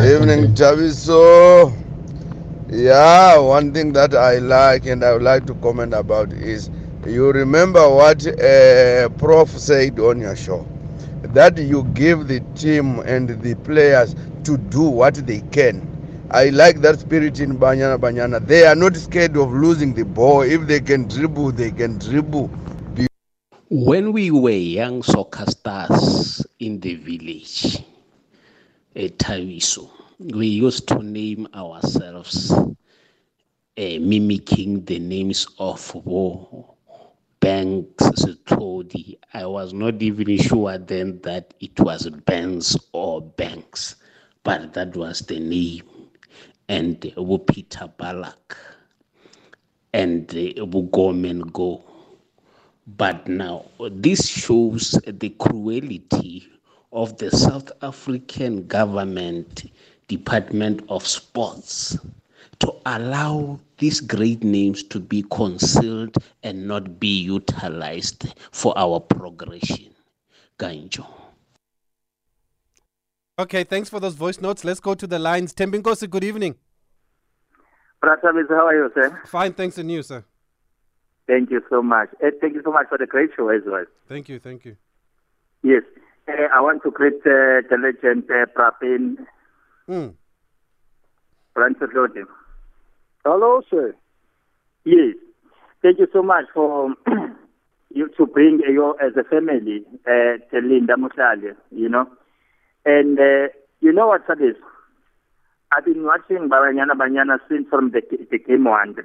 Evening, 0.05 0.55
Thabiso. 0.55 1.72
Yeah, 2.68 3.38
one 3.38 3.72
thing 3.72 3.92
that 3.94 4.14
I 4.14 4.38
like 4.38 4.87
and 4.87 5.02
I 5.02 5.12
would 5.14 5.22
like 5.22 5.46
to 5.46 5.55
comment 5.55 5.94
about 5.94 6.33
is 6.33 6.68
you 7.07 7.33
remember 7.33 7.88
what 7.88 8.26
uh, 8.26 9.09
Prof 9.16 9.48
said 9.48 9.98
on 9.98 10.20
your 10.20 10.37
show 10.37 10.66
that 11.22 11.57
you 11.57 11.85
give 11.94 12.28
the 12.28 12.40
team 12.55 12.98
and 13.00 13.28
the 13.42 13.55
players 13.64 14.14
to 14.44 14.59
do 14.59 14.83
what 14.83 15.14
they 15.26 15.40
can. 15.52 15.88
I 16.31 16.50
like 16.50 16.81
that 16.83 17.00
spirit 17.00 17.40
in 17.40 17.59
Banyana 17.59 17.98
Banyana. 17.98 18.46
They 18.46 18.66
are 18.66 18.74
not 18.74 18.96
scared 18.96 19.37
of 19.37 19.52
losing 19.52 19.94
the 19.94 20.05
ball. 20.05 20.42
If 20.42 20.66
they 20.66 20.81
can 20.81 21.09
dribble, 21.09 21.52
they 21.52 21.70
can 21.70 21.98
dribble. 21.98 22.50
When 23.74 24.12
we 24.12 24.30
were 24.30 24.50
young 24.50 25.02
soccer 25.02 25.50
stars 25.50 26.46
in 26.58 26.78
the 26.80 26.96
village 26.96 27.82
at 28.94 29.16
Thabiso, 29.18 29.88
we 30.18 30.48
used 30.48 30.88
to 30.88 31.02
name 31.02 31.48
ourselves 31.54 32.52
uh, 32.52 32.66
mimicking 33.74 34.85
the 34.85 34.98
names 34.98 35.46
of 35.58 35.94
Wo, 35.94 36.76
Banks, 37.40 38.04
Setlhodi. 38.04 39.16
I 39.32 39.46
was 39.46 39.72
not 39.72 40.02
even 40.02 40.37
sure 40.37 40.76
then 40.76 41.20
that 41.22 41.54
it 41.61 41.80
was 41.80 42.11
Banks 42.26 42.76
or 42.92 43.22
Banks, 43.22 43.96
but 44.44 44.74
that 44.74 44.94
was 44.94 45.20
the 45.20 45.40
name. 45.40 45.88
And 46.68 47.11
Wo 47.16 47.38
Peter 47.38 47.90
Balak 47.96 48.54
and 49.94 50.30
uh, 50.37 50.66
Wo 50.66 50.82
Gorman 50.82 51.40
Go. 51.40 51.85
But 52.87 53.29
now, 53.29 53.66
this 53.90 54.29
shows 54.29 54.99
the 55.07 55.31
cruelty 55.31 56.49
of 56.92 57.16
the 57.18 57.31
South 57.31 57.71
African 57.81 58.66
government 58.66 59.71
Department 60.09 60.83
of 60.88 61.07
Sports 61.07 61.97
to 62.59 62.75
allow 62.87 63.59
these 63.79 64.01
great 64.01 64.45
names 64.45 64.83
to 64.85 65.01
be 65.01 65.25
concealed 65.31 66.16
and 66.42 66.66
not 66.66 67.01
be 67.01 67.21
utilized 67.23 68.35
for 68.51 68.77
our 68.77 69.01
progression. 69.01 69.95
Ganjo. 70.59 71.07
Okay, 73.38 73.64
thanks 73.64 73.88
for 73.88 73.99
those 74.01 74.14
voice 74.14 74.40
notes. 74.40 74.64
Let's 74.64 74.81
go 74.81 74.95
to 74.95 75.07
the 75.07 75.18
lines. 75.18 75.55
Tembinkosi, 75.55 76.11
good 76.11 76.25
evening. 76.25 76.57
Pratavis, 78.03 78.49
how 78.51 78.66
are 78.66 78.75
you, 78.75 78.90
sir? 78.95 79.23
Fine, 79.27 79.55
thanks 79.55 79.79
and 79.79 79.90
you, 79.90 80.03
sir. 80.03 80.25
Thank 81.33 81.51
you 81.51 81.62
so 81.71 81.81
much. 81.83 82.11
Uh, 82.23 82.29
thank 82.42 82.53
you 82.55 82.61
so 82.62 82.71
much 82.71 82.88
for 82.90 82.99
the 82.99 83.07
great 83.07 83.31
show 83.35 83.49
as 83.49 83.62
well. 83.64 83.87
Thank 84.07 84.29
you, 84.29 84.38
thank 84.38 84.66
you. 84.66 84.77
Yes. 85.62 85.83
Uh, 86.29 86.33
I 86.55 86.61
want 86.61 86.83
to 86.83 86.90
greet 86.90 87.14
uh, 87.25 87.64
the 87.71 87.79
legend 87.83 88.25
uh, 88.31 88.45
Prapin 88.55 89.16
Mm. 89.88 90.12
Francis 91.55 91.88
Lodi. 91.95 92.21
Hello, 93.25 93.62
sir. 93.71 93.95
Yes. 94.85 95.16
Thank 95.81 95.99
you 96.01 96.07
so 96.12 96.23
much 96.23 96.45
for 96.53 96.95
you 97.95 98.09
to 98.18 98.27
bring 98.27 98.61
uh, 98.68 98.71
your 98.71 99.03
as 99.03 99.12
a 99.16 99.25
family 99.25 99.85
uh, 100.07 100.37
to 100.51 100.61
Linda 100.61 100.95
Motlhalo, 100.97 101.57
you 101.71 101.88
know. 101.88 102.07
And 102.85 103.18
uh, 103.18 103.49
you 103.81 103.90
know 103.92 104.09
what 104.09 104.27
that 104.29 104.40
is? 104.42 104.57
I've 105.75 105.87
been 105.87 106.05
watching 106.05 106.51
Banyana 106.51 106.92
Banyana 106.95 107.38
since 107.49 107.66
from 107.71 107.90
the, 107.92 108.03
the 108.31 108.38
game 108.38 108.64
one. 108.64 108.97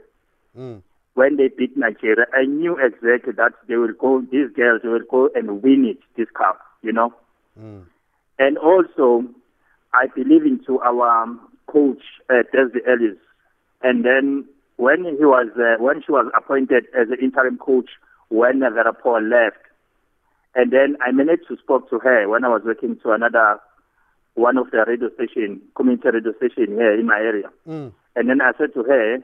Mm. 0.58 0.82
When 1.18 1.38
they 1.38 1.48
beat 1.48 1.76
Nigeria, 1.76 2.28
I 2.32 2.46
knew 2.46 2.78
exactly 2.78 3.34
that 3.38 3.54
they 3.68 3.76
will 3.76 3.94
go, 4.00 4.22
these 4.32 4.52
girls 4.56 4.82
will 4.84 5.02
go 5.10 5.30
and 5.34 5.64
win 5.64 5.84
it, 5.84 5.98
this 6.16 6.28
cup, 6.38 6.60
you 6.84 6.94
know. 6.94 7.12
Mm. 7.60 7.86
And 8.38 8.60
also, 8.60 9.26
I 9.96 10.06
believe 10.14 10.46
into 10.46 10.80
our 10.80 11.24
um, 11.24 11.42
coach, 11.66 12.04
uh, 12.30 12.44
Ellis. 12.54 13.18
And 13.82 14.06
then 14.06 14.46
when 14.76 15.06
he 15.06 15.26
was, 15.26 15.48
uh, 15.58 15.82
when 15.82 16.04
she 16.06 16.12
was 16.12 16.32
appointed 16.38 16.86
as 16.96 17.08
the 17.10 17.18
interim 17.18 17.58
coach, 17.58 17.90
when 18.30 18.60
Vera 18.60 18.94
Pauw 18.94 19.20
left, 19.20 19.58
and 20.54 20.72
then 20.72 20.98
I 21.04 21.12
managed 21.12 21.48
to 21.48 21.56
speak 21.56 21.90
to 21.90 21.98
her 21.98 22.30
when 22.30 22.46
I 22.46 22.50
was 22.50 22.62
working 22.64 22.96
to 23.02 23.14
another 23.14 23.60
one 24.36 24.60
of 24.60 24.70
the 24.70 24.86
radio 24.88 25.10
station, 25.16 25.62
community 25.76 26.10
radio 26.14 26.34
station 26.34 26.76
here 26.76 26.94
in 26.94 27.08
my 27.08 27.18
area. 27.18 27.50
Mm. 27.68 27.92
And 28.16 28.30
then 28.30 28.40
I 28.40 28.52
said 28.56 28.76
to 28.76 28.84
her, 28.84 29.18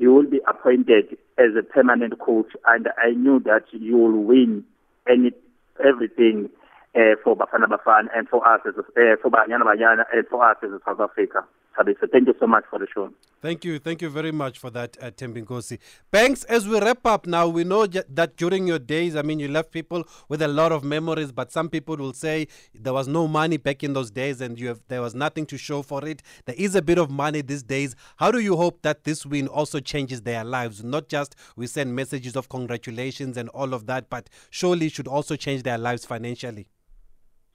you 0.00 0.14
will 0.14 0.24
be 0.24 0.40
appointed 0.48 1.18
as 1.36 1.50
a 1.58 1.62
permanent 1.62 2.18
coach, 2.18 2.50
and 2.66 2.88
I 2.96 3.10
knew 3.10 3.38
that 3.40 3.64
you 3.70 3.98
will 3.98 4.24
win 4.24 4.64
any 5.06 5.32
everything 5.78 6.48
uh, 6.96 7.20
for 7.22 7.36
Bafana 7.36 7.66
Bafana 7.66 8.08
and 8.16 8.26
for 8.26 8.40
us 8.48 8.62
as 8.66 8.74
a, 8.76 8.80
uh, 8.80 9.16
for 9.20 9.30
Banyana 9.30 9.62
Banyana 9.62 10.04
and 10.10 10.26
for 10.28 10.42
us 10.42 10.56
as 10.62 10.70
South 10.86 11.00
Africa. 11.00 11.44
Thabiso, 11.80 12.10
thank 12.12 12.26
you 12.26 12.34
so 12.38 12.46
much 12.46 12.64
for 12.68 12.78
the 12.78 12.86
show. 12.92 13.10
Thank 13.40 13.64
you. 13.64 13.78
Thank 13.78 14.02
you 14.02 14.10
very 14.10 14.32
much 14.32 14.58
for 14.58 14.68
that, 14.70 14.98
uh, 15.00 15.10
Tembinkosi. 15.10 15.78
Banks, 16.10 16.44
as 16.44 16.68
we 16.68 16.78
wrap 16.78 17.06
up 17.06 17.26
now, 17.26 17.48
we 17.48 17.64
know 17.64 17.86
j- 17.86 18.02
that 18.10 18.36
during 18.36 18.66
your 18.66 18.78
days, 18.78 19.16
I 19.16 19.22
mean, 19.22 19.40
you 19.40 19.48
left 19.48 19.70
people 19.72 20.04
with 20.28 20.42
a 20.42 20.48
lot 20.48 20.72
of 20.72 20.84
memories, 20.84 21.32
but 21.32 21.50
some 21.50 21.70
people 21.70 21.96
will 21.96 22.12
say 22.12 22.48
there 22.74 22.92
was 22.92 23.08
no 23.08 23.26
money 23.26 23.56
back 23.56 23.82
in 23.82 23.94
those 23.94 24.10
days 24.10 24.42
and 24.42 24.60
you 24.60 24.68
have, 24.68 24.82
there 24.88 25.00
was 25.00 25.14
nothing 25.14 25.46
to 25.46 25.56
show 25.56 25.80
for 25.80 26.04
it. 26.06 26.22
There 26.44 26.56
is 26.58 26.74
a 26.74 26.82
bit 26.82 26.98
of 26.98 27.10
money 27.10 27.40
these 27.40 27.62
days. 27.62 27.96
How 28.16 28.30
do 28.30 28.40
you 28.40 28.56
hope 28.56 28.82
that 28.82 29.04
this 29.04 29.24
win 29.24 29.48
also 29.48 29.80
changes 29.80 30.20
their 30.20 30.44
lives? 30.44 30.84
Not 30.84 31.08
just 31.08 31.34
we 31.56 31.66
send 31.66 31.96
messages 31.96 32.36
of 32.36 32.50
congratulations 32.50 33.38
and 33.38 33.48
all 33.50 33.72
of 33.72 33.86
that, 33.86 34.10
but 34.10 34.28
surely 34.50 34.86
it 34.86 34.92
should 34.92 35.08
also 35.08 35.34
change 35.34 35.62
their 35.62 35.78
lives 35.78 36.04
financially. 36.04 36.66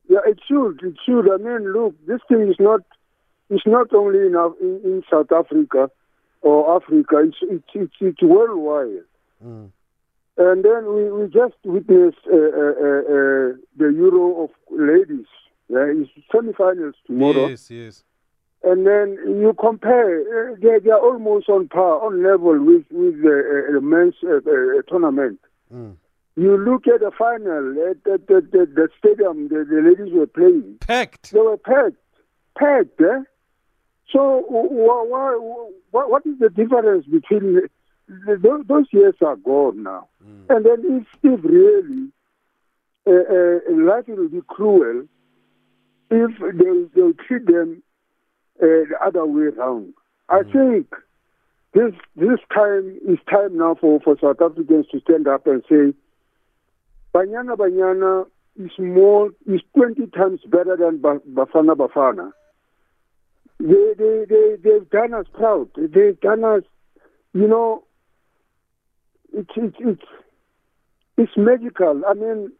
Yeah, 0.07 0.19
it 0.25 0.39
should. 0.47 0.81
It 0.83 0.95
should. 1.05 1.31
I 1.31 1.37
mean, 1.37 1.73
look, 1.73 1.93
this 2.07 2.21
thing 2.27 2.47
is 2.49 2.55
not 2.59 2.81
it's 3.49 3.65
not 3.65 3.93
only 3.93 4.19
in, 4.19 4.35
in, 4.61 4.81
in 4.83 5.03
South 5.09 5.31
Africa 5.31 5.89
or 6.41 6.75
Africa. 6.75 7.23
It's 7.23 7.37
it's 7.41 7.63
it's, 7.73 7.93
it's 7.99 8.21
worldwide. 8.21 9.03
Mm. 9.45 9.71
And 10.37 10.65
then 10.65 10.93
we, 10.93 11.11
we 11.11 11.27
just 11.27 11.55
witnessed 11.63 12.17
uh, 12.27 12.35
uh, 12.35 12.37
uh, 12.37 13.01
uh, 13.15 13.55
the 13.77 13.93
Euro 13.95 14.43
of 14.43 14.49
ladies. 14.69 15.27
Yeah, 15.69 15.85
it's 15.87 16.11
semi-finals 16.31 16.95
tomorrow. 17.07 17.47
Yes, 17.47 17.71
yes. 17.71 18.03
And 18.63 18.85
then 18.85 19.17
you 19.25 19.55
compare, 19.59 20.51
uh, 20.51 20.55
they, 20.61 20.79
they 20.83 20.91
are 20.91 20.99
almost 20.99 21.47
on 21.49 21.67
par, 21.67 22.05
on 22.05 22.23
level 22.23 22.59
with 22.59 22.85
with 22.91 23.21
the 23.21 23.77
uh, 23.77 23.81
men's 23.81 24.15
tournament. 24.89 25.39
Mm. 25.73 25.95
You 26.35 26.57
look 26.57 26.85
at 26.87 26.99
the 26.99 27.11
final 27.17 27.89
at 27.89 28.03
the, 28.03 28.21
the, 28.27 28.41
the, 28.41 28.65
the 28.65 28.89
stadium 28.99 29.47
the, 29.47 29.63
the 29.63 29.81
ladies 29.81 30.13
were 30.13 30.27
playing. 30.27 30.77
Packed. 30.81 31.31
They 31.31 31.39
were 31.39 31.57
packed. 31.57 31.95
Packed, 32.57 32.99
eh? 32.99 33.21
So 34.11 34.43
wh- 34.49 34.71
wh- 34.71 35.71
wh- 35.91 36.09
what 36.09 36.25
is 36.25 36.37
the 36.39 36.49
difference 36.49 37.05
between 37.05 37.61
those, 38.07 38.65
those 38.67 38.85
years 38.91 39.15
are 39.21 39.35
gone 39.35 39.83
now? 39.83 40.09
And 40.49 40.65
then 40.65 40.83
if, 40.85 41.07
if 41.23 41.43
really 41.43 42.11
uh, 43.07 43.11
uh, 43.11 43.85
life 43.85 44.07
will 44.07 44.29
be 44.29 44.41
cruel 44.47 45.05
if 46.11 46.31
they 46.39 47.01
they 47.01 47.11
treat 47.27 47.45
them 47.47 47.81
uh, 48.61 48.85
the 48.89 48.95
other 49.03 49.25
way 49.25 49.45
around. 49.45 49.93
I 50.29 50.41
think 50.51 50.93
this 51.73 51.93
this 52.15 52.39
time 52.53 52.97
is 53.07 53.17
time 53.29 53.57
now 53.57 53.75
for, 53.79 53.99
for 54.01 54.17
South 54.21 54.41
Africans 54.41 54.87
to 54.91 54.99
stand 55.01 55.27
up 55.27 55.45
and 55.47 55.63
say 55.69 55.93
Banyana 57.13 57.55
Banyana 57.57 58.25
is 58.57 58.71
more 58.77 59.31
is 59.47 59.61
twenty 59.75 60.07
times 60.07 60.41
better 60.47 60.77
than 60.77 61.01
ba- 61.01 61.21
Bafana 61.29 61.75
Bafana. 61.75 62.31
They 63.59 63.93
they 63.97 64.25
they 64.27 64.55
they've 64.63 64.89
done 64.89 65.13
us 65.13 65.25
proud. 65.33 65.69
They've 65.75 66.19
done 66.19 66.43
us, 66.43 66.63
you 67.33 67.47
know. 67.47 67.83
It's 69.33 69.49
it's 69.55 69.75
it's 69.79 70.01
it's 71.17 71.31
magical. 71.37 72.01
I 72.07 72.13
mean, 72.13 72.51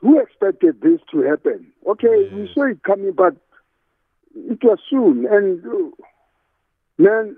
who 0.00 0.20
expected 0.20 0.80
this 0.80 1.00
to 1.12 1.22
happen? 1.22 1.72
Okay, 1.86 2.28
we 2.32 2.50
saw 2.54 2.66
it 2.66 2.82
coming, 2.82 3.12
but 3.12 3.36
it 4.34 4.62
was 4.62 4.78
soon. 4.88 5.26
And 5.30 5.62
man, 6.98 7.36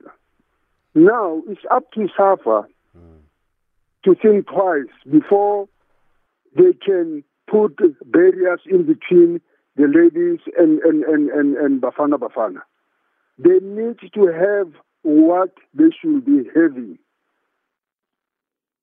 now 0.94 1.42
it's 1.48 1.60
up 1.70 1.90
to 1.92 2.08
SAFA 2.16 2.66
to 4.04 4.14
think 4.14 4.46
twice 4.46 4.92
before 5.10 5.68
they 6.56 6.72
can 6.84 7.24
put 7.48 7.76
barriers 8.10 8.60
in 8.66 8.84
between 8.84 9.40
the 9.76 9.86
ladies 9.86 10.40
and, 10.56 10.80
and, 10.80 11.04
and, 11.04 11.30
and, 11.30 11.56
and 11.56 11.82
Bafana 11.82 12.18
Bafana. 12.18 12.62
They 13.38 13.58
need 13.60 13.98
to 14.14 14.26
have 14.26 14.72
what 15.02 15.54
they 15.74 15.90
should 16.00 16.24
be 16.24 16.48
having. 16.54 16.98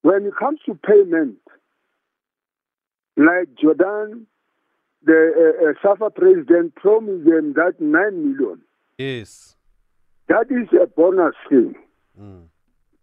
When 0.01 0.25
it 0.25 0.33
comes 0.37 0.59
to 0.65 0.75
payment, 0.75 1.37
like 3.15 3.49
Jordaan, 3.61 4.25
the 5.03 5.31
uh, 5.63 5.69
uh, 5.69 5.73
SAFA 5.81 6.11
president 6.11 6.75
promised 6.75 7.25
them 7.25 7.53
that 7.53 7.75
9 7.79 7.91
million. 7.91 8.61
Yes. 8.97 9.55
That 10.27 10.47
is 10.49 10.67
a 10.79 10.87
bonus 10.87 11.35
thing. 11.49 11.75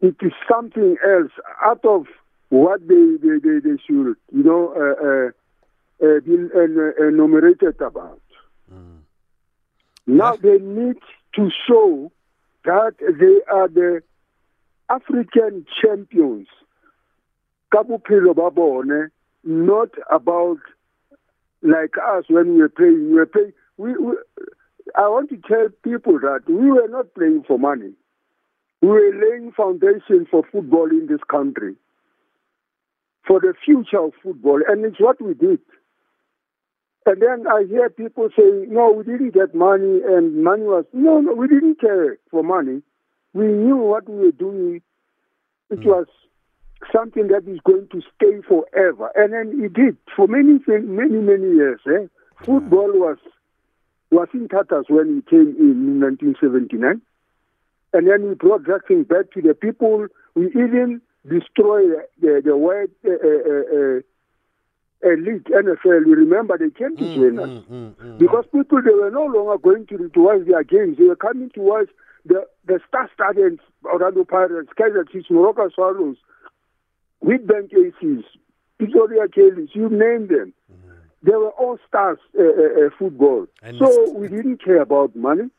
It 0.00 0.16
is 0.22 0.32
something 0.50 0.96
else 1.04 1.32
out 1.64 1.84
of 1.84 2.06
what 2.50 2.80
they, 2.86 3.16
they, 3.20 3.38
they, 3.42 3.58
they 3.62 3.76
should, 3.86 4.14
you 4.32 4.42
know, 4.44 4.72
uh, 4.74 5.30
uh, 6.02 6.06
uh, 6.06 6.20
be 6.20 6.36
uh, 6.54 6.60
uh, 6.60 7.08
enumerated 7.08 7.80
about. 7.80 8.20
Now 10.06 10.36
they 10.36 10.58
need 10.58 10.96
to 11.34 11.50
show 11.66 12.10
that 12.64 12.94
they 12.98 13.52
are 13.52 13.68
the 13.68 14.02
African 14.88 15.66
champions. 15.82 16.48
Ka 17.70 17.82
bophelo 17.82 18.34
ba 18.34 19.10
not 19.44 19.90
about 20.10 20.58
like 21.62 21.94
us 22.10 22.24
when 22.28 22.54
we 22.54 22.60
were 22.60 22.68
playing. 22.68 23.10
We 23.10 23.14
were 23.14 23.26
playing. 23.26 23.52
We, 23.76 23.96
we, 23.96 24.14
I 24.96 25.08
want 25.08 25.28
to 25.30 25.36
tell 25.36 25.68
people 25.82 26.18
that 26.20 26.40
we 26.48 26.70
were 26.70 26.88
not 26.88 27.12
playing 27.14 27.44
for 27.46 27.58
money. 27.58 27.92
We 28.80 28.88
were 28.88 29.12
laying 29.12 29.52
foundation 29.52 30.26
for 30.30 30.42
football 30.50 30.88
in 30.90 31.06
this 31.08 31.20
country, 31.30 31.74
for 33.26 33.40
the 33.40 33.54
future 33.64 33.98
of 33.98 34.12
football, 34.22 34.60
and 34.66 34.84
it's 34.84 35.00
what 35.00 35.20
we 35.20 35.34
did. 35.34 35.60
And 37.08 37.22
then 37.22 37.46
I 37.46 37.64
hear 37.66 37.88
people 37.88 38.28
saying, 38.36 38.66
no, 38.68 38.92
we 38.92 39.02
didn't 39.02 39.32
get 39.32 39.54
money, 39.54 40.02
and 40.06 40.44
money 40.44 40.64
was, 40.64 40.84
no, 40.92 41.22
no, 41.22 41.32
we 41.32 41.48
didn't 41.48 41.80
care 41.80 42.18
for 42.30 42.42
money. 42.42 42.82
We 43.32 43.46
knew 43.46 43.78
what 43.78 44.06
we 44.06 44.26
were 44.26 44.32
doing. 44.32 44.82
It 45.70 45.86
was 45.86 46.06
something 46.92 47.28
that 47.28 47.48
is 47.48 47.60
going 47.64 47.88
to 47.92 48.02
stay 48.14 48.42
forever. 48.46 49.10
And 49.16 49.32
then 49.32 49.64
it 49.64 49.72
did 49.72 49.96
for 50.14 50.28
many, 50.28 50.58
many, 50.68 51.16
many 51.16 51.54
years. 51.54 51.80
Eh? 51.86 52.08
Football 52.44 52.92
was, 52.92 53.16
was 54.10 54.28
in 54.34 54.46
tatters 54.48 54.84
when 54.90 55.14
we 55.14 55.22
came 55.22 55.56
in 55.58 56.00
1979. 56.00 57.00
And 57.94 58.06
then 58.06 58.28
we 58.28 58.34
brought 58.34 58.66
that 58.66 58.86
thing 58.86 59.04
back 59.04 59.32
to 59.32 59.40
the 59.40 59.54
people. 59.54 60.08
We 60.34 60.48
even 60.48 61.00
destroyed 61.26 62.04
the, 62.20 62.42
the 62.44 62.54
white 62.54 62.90
uh, 63.02 63.12
uh, 63.12 63.96
uh, 63.96 64.00
elite 65.02 65.44
NFL. 65.44 66.06
You 66.06 66.14
remember 66.16 66.58
they 66.58 66.70
came 66.70 66.96
to 66.96 67.14
join 67.14 67.38
us 67.38 67.64
because 68.18 68.44
people 68.52 68.82
they 68.82 68.90
were 68.90 69.10
no 69.10 69.24
longer 69.26 69.58
going 69.58 69.86
to, 69.86 70.08
to 70.08 70.20
watch 70.20 70.46
their 70.46 70.64
games. 70.64 70.98
They 70.98 71.04
were 71.04 71.16
coming 71.16 71.50
to 71.50 71.60
watch 71.60 71.88
the 72.24 72.46
the 72.66 72.80
star-studded 72.88 73.60
Orlando 73.84 74.24
Pirates, 74.24 74.70
Kaizer 74.78 75.08
Chiefs, 75.10 75.28
Moroka 75.30 75.72
Swallows, 75.74 76.16
Witbank 77.24 77.72
Aces, 77.72 78.24
Victoria 78.78 79.28
Kellys, 79.28 79.70
you 79.72 79.88
name 79.88 80.28
them. 80.28 80.52
They 81.22 81.32
were 81.32 81.50
all 81.50 81.78
stars 81.88 82.18
uh, 82.38 82.42
uh, 82.42 82.46
uh, 82.86 82.90
football. 82.98 83.46
And 83.62 83.76
so 83.78 84.12
we 84.12 84.28
didn't 84.28 84.62
care 84.62 84.80
about 84.80 85.16
money. 85.16 85.50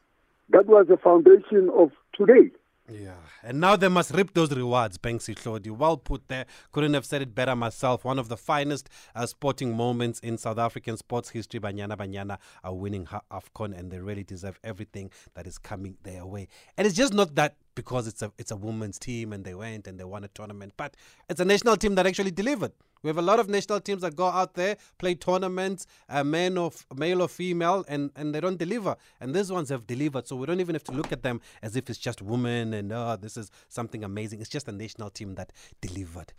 That 0.52 0.68
was 0.68 0.88
the 0.88 0.96
foundation 0.98 1.70
of 1.76 1.92
today. 2.14 2.52
Yeah. 2.92 3.14
And 3.44 3.60
now 3.60 3.76
they 3.76 3.88
must 3.88 4.14
reap 4.14 4.34
those 4.34 4.52
rewards, 4.52 4.98
Banksy 4.98 5.36
Claudio. 5.36 5.74
Well 5.74 5.98
put 5.98 6.28
there. 6.28 6.46
Couldn't 6.72 6.94
have 6.94 7.06
said 7.06 7.22
it 7.22 7.36
better 7.36 7.56
myself. 7.56 8.04
One 8.04 8.20
of 8.20 8.30
the 8.30 8.38
finest 8.38 8.90
uh, 9.16 9.26
sporting 9.26 9.76
moments 9.76 10.20
in 10.20 10.38
South 10.38 10.58
African 10.58 10.98
sports 10.98 11.30
history. 11.30 11.60
Banyana 11.60 11.96
Banyana 11.98 12.38
are 12.64 12.74
winning 12.74 13.06
AFCON 13.06 13.78
and 13.78 13.92
they 13.92 14.00
really 14.00 14.24
deserve 14.24 14.60
everything 14.64 15.12
that 15.36 15.46
is 15.46 15.58
coming 15.58 15.98
their 16.04 16.26
way. 16.26 16.48
And 16.78 16.88
it's 16.88 16.96
just 16.96 17.14
not 17.14 17.36
that 17.36 17.56
because 17.76 18.08
it's 18.08 18.22
a 18.22 18.32
it's 18.38 18.52
a 18.52 18.56
women's 18.56 19.00
team 19.00 19.32
and 19.32 19.46
they 19.46 19.54
went 19.54 19.88
and 19.88 20.00
they 20.00 20.04
won 20.04 20.24
a 20.24 20.28
tournament, 20.30 20.74
but 20.76 20.96
it's 21.30 21.40
a 21.40 21.46
national 21.46 21.78
team 21.78 21.96
that 21.96 22.06
actually 22.06 22.32
delivered. 22.32 22.74
We 23.02 23.08
have 23.08 23.18
a 23.18 23.22
lot 23.22 23.39
of 23.39 23.47
national 23.47 23.80
teams 23.80 24.02
that 24.02 24.16
go 24.16 24.28
out 24.28 24.56
there, 24.56 24.78
play 24.97 25.16
tournaments, 25.16 25.88
uh, 26.10 26.24
men 26.24 26.58
or 26.58 26.68
f- 26.68 26.86
male 26.95 27.22
or 27.22 27.30
female, 27.30 27.86
and, 27.88 28.12
and 28.16 28.36
they 28.36 28.41
don't 28.41 28.58
deliver. 28.58 28.97
And 29.22 29.34
these 29.34 29.52
ones 29.52 29.70
have 29.70 29.88
delivered, 29.88 30.28
so 30.28 30.36
we 30.36 30.45
don't 30.45 30.60
even 30.60 30.76
have 30.76 30.84
to 30.86 30.91
look 30.91 31.12
at 31.12 31.24
them 31.24 31.39
as 31.62 31.76
if 31.76 31.89
it's 31.89 32.00
just 32.00 32.22
women 32.22 32.74
and 32.74 32.91
oh, 32.91 33.18
this 33.20 33.38
is 33.38 33.52
something 33.70 34.04
amazing. 34.04 34.41
It's 34.41 34.50
just 34.50 34.68
a 34.68 34.74
national 34.74 35.12
team 35.12 35.36
that 35.36 35.54
delivered. 35.80 36.34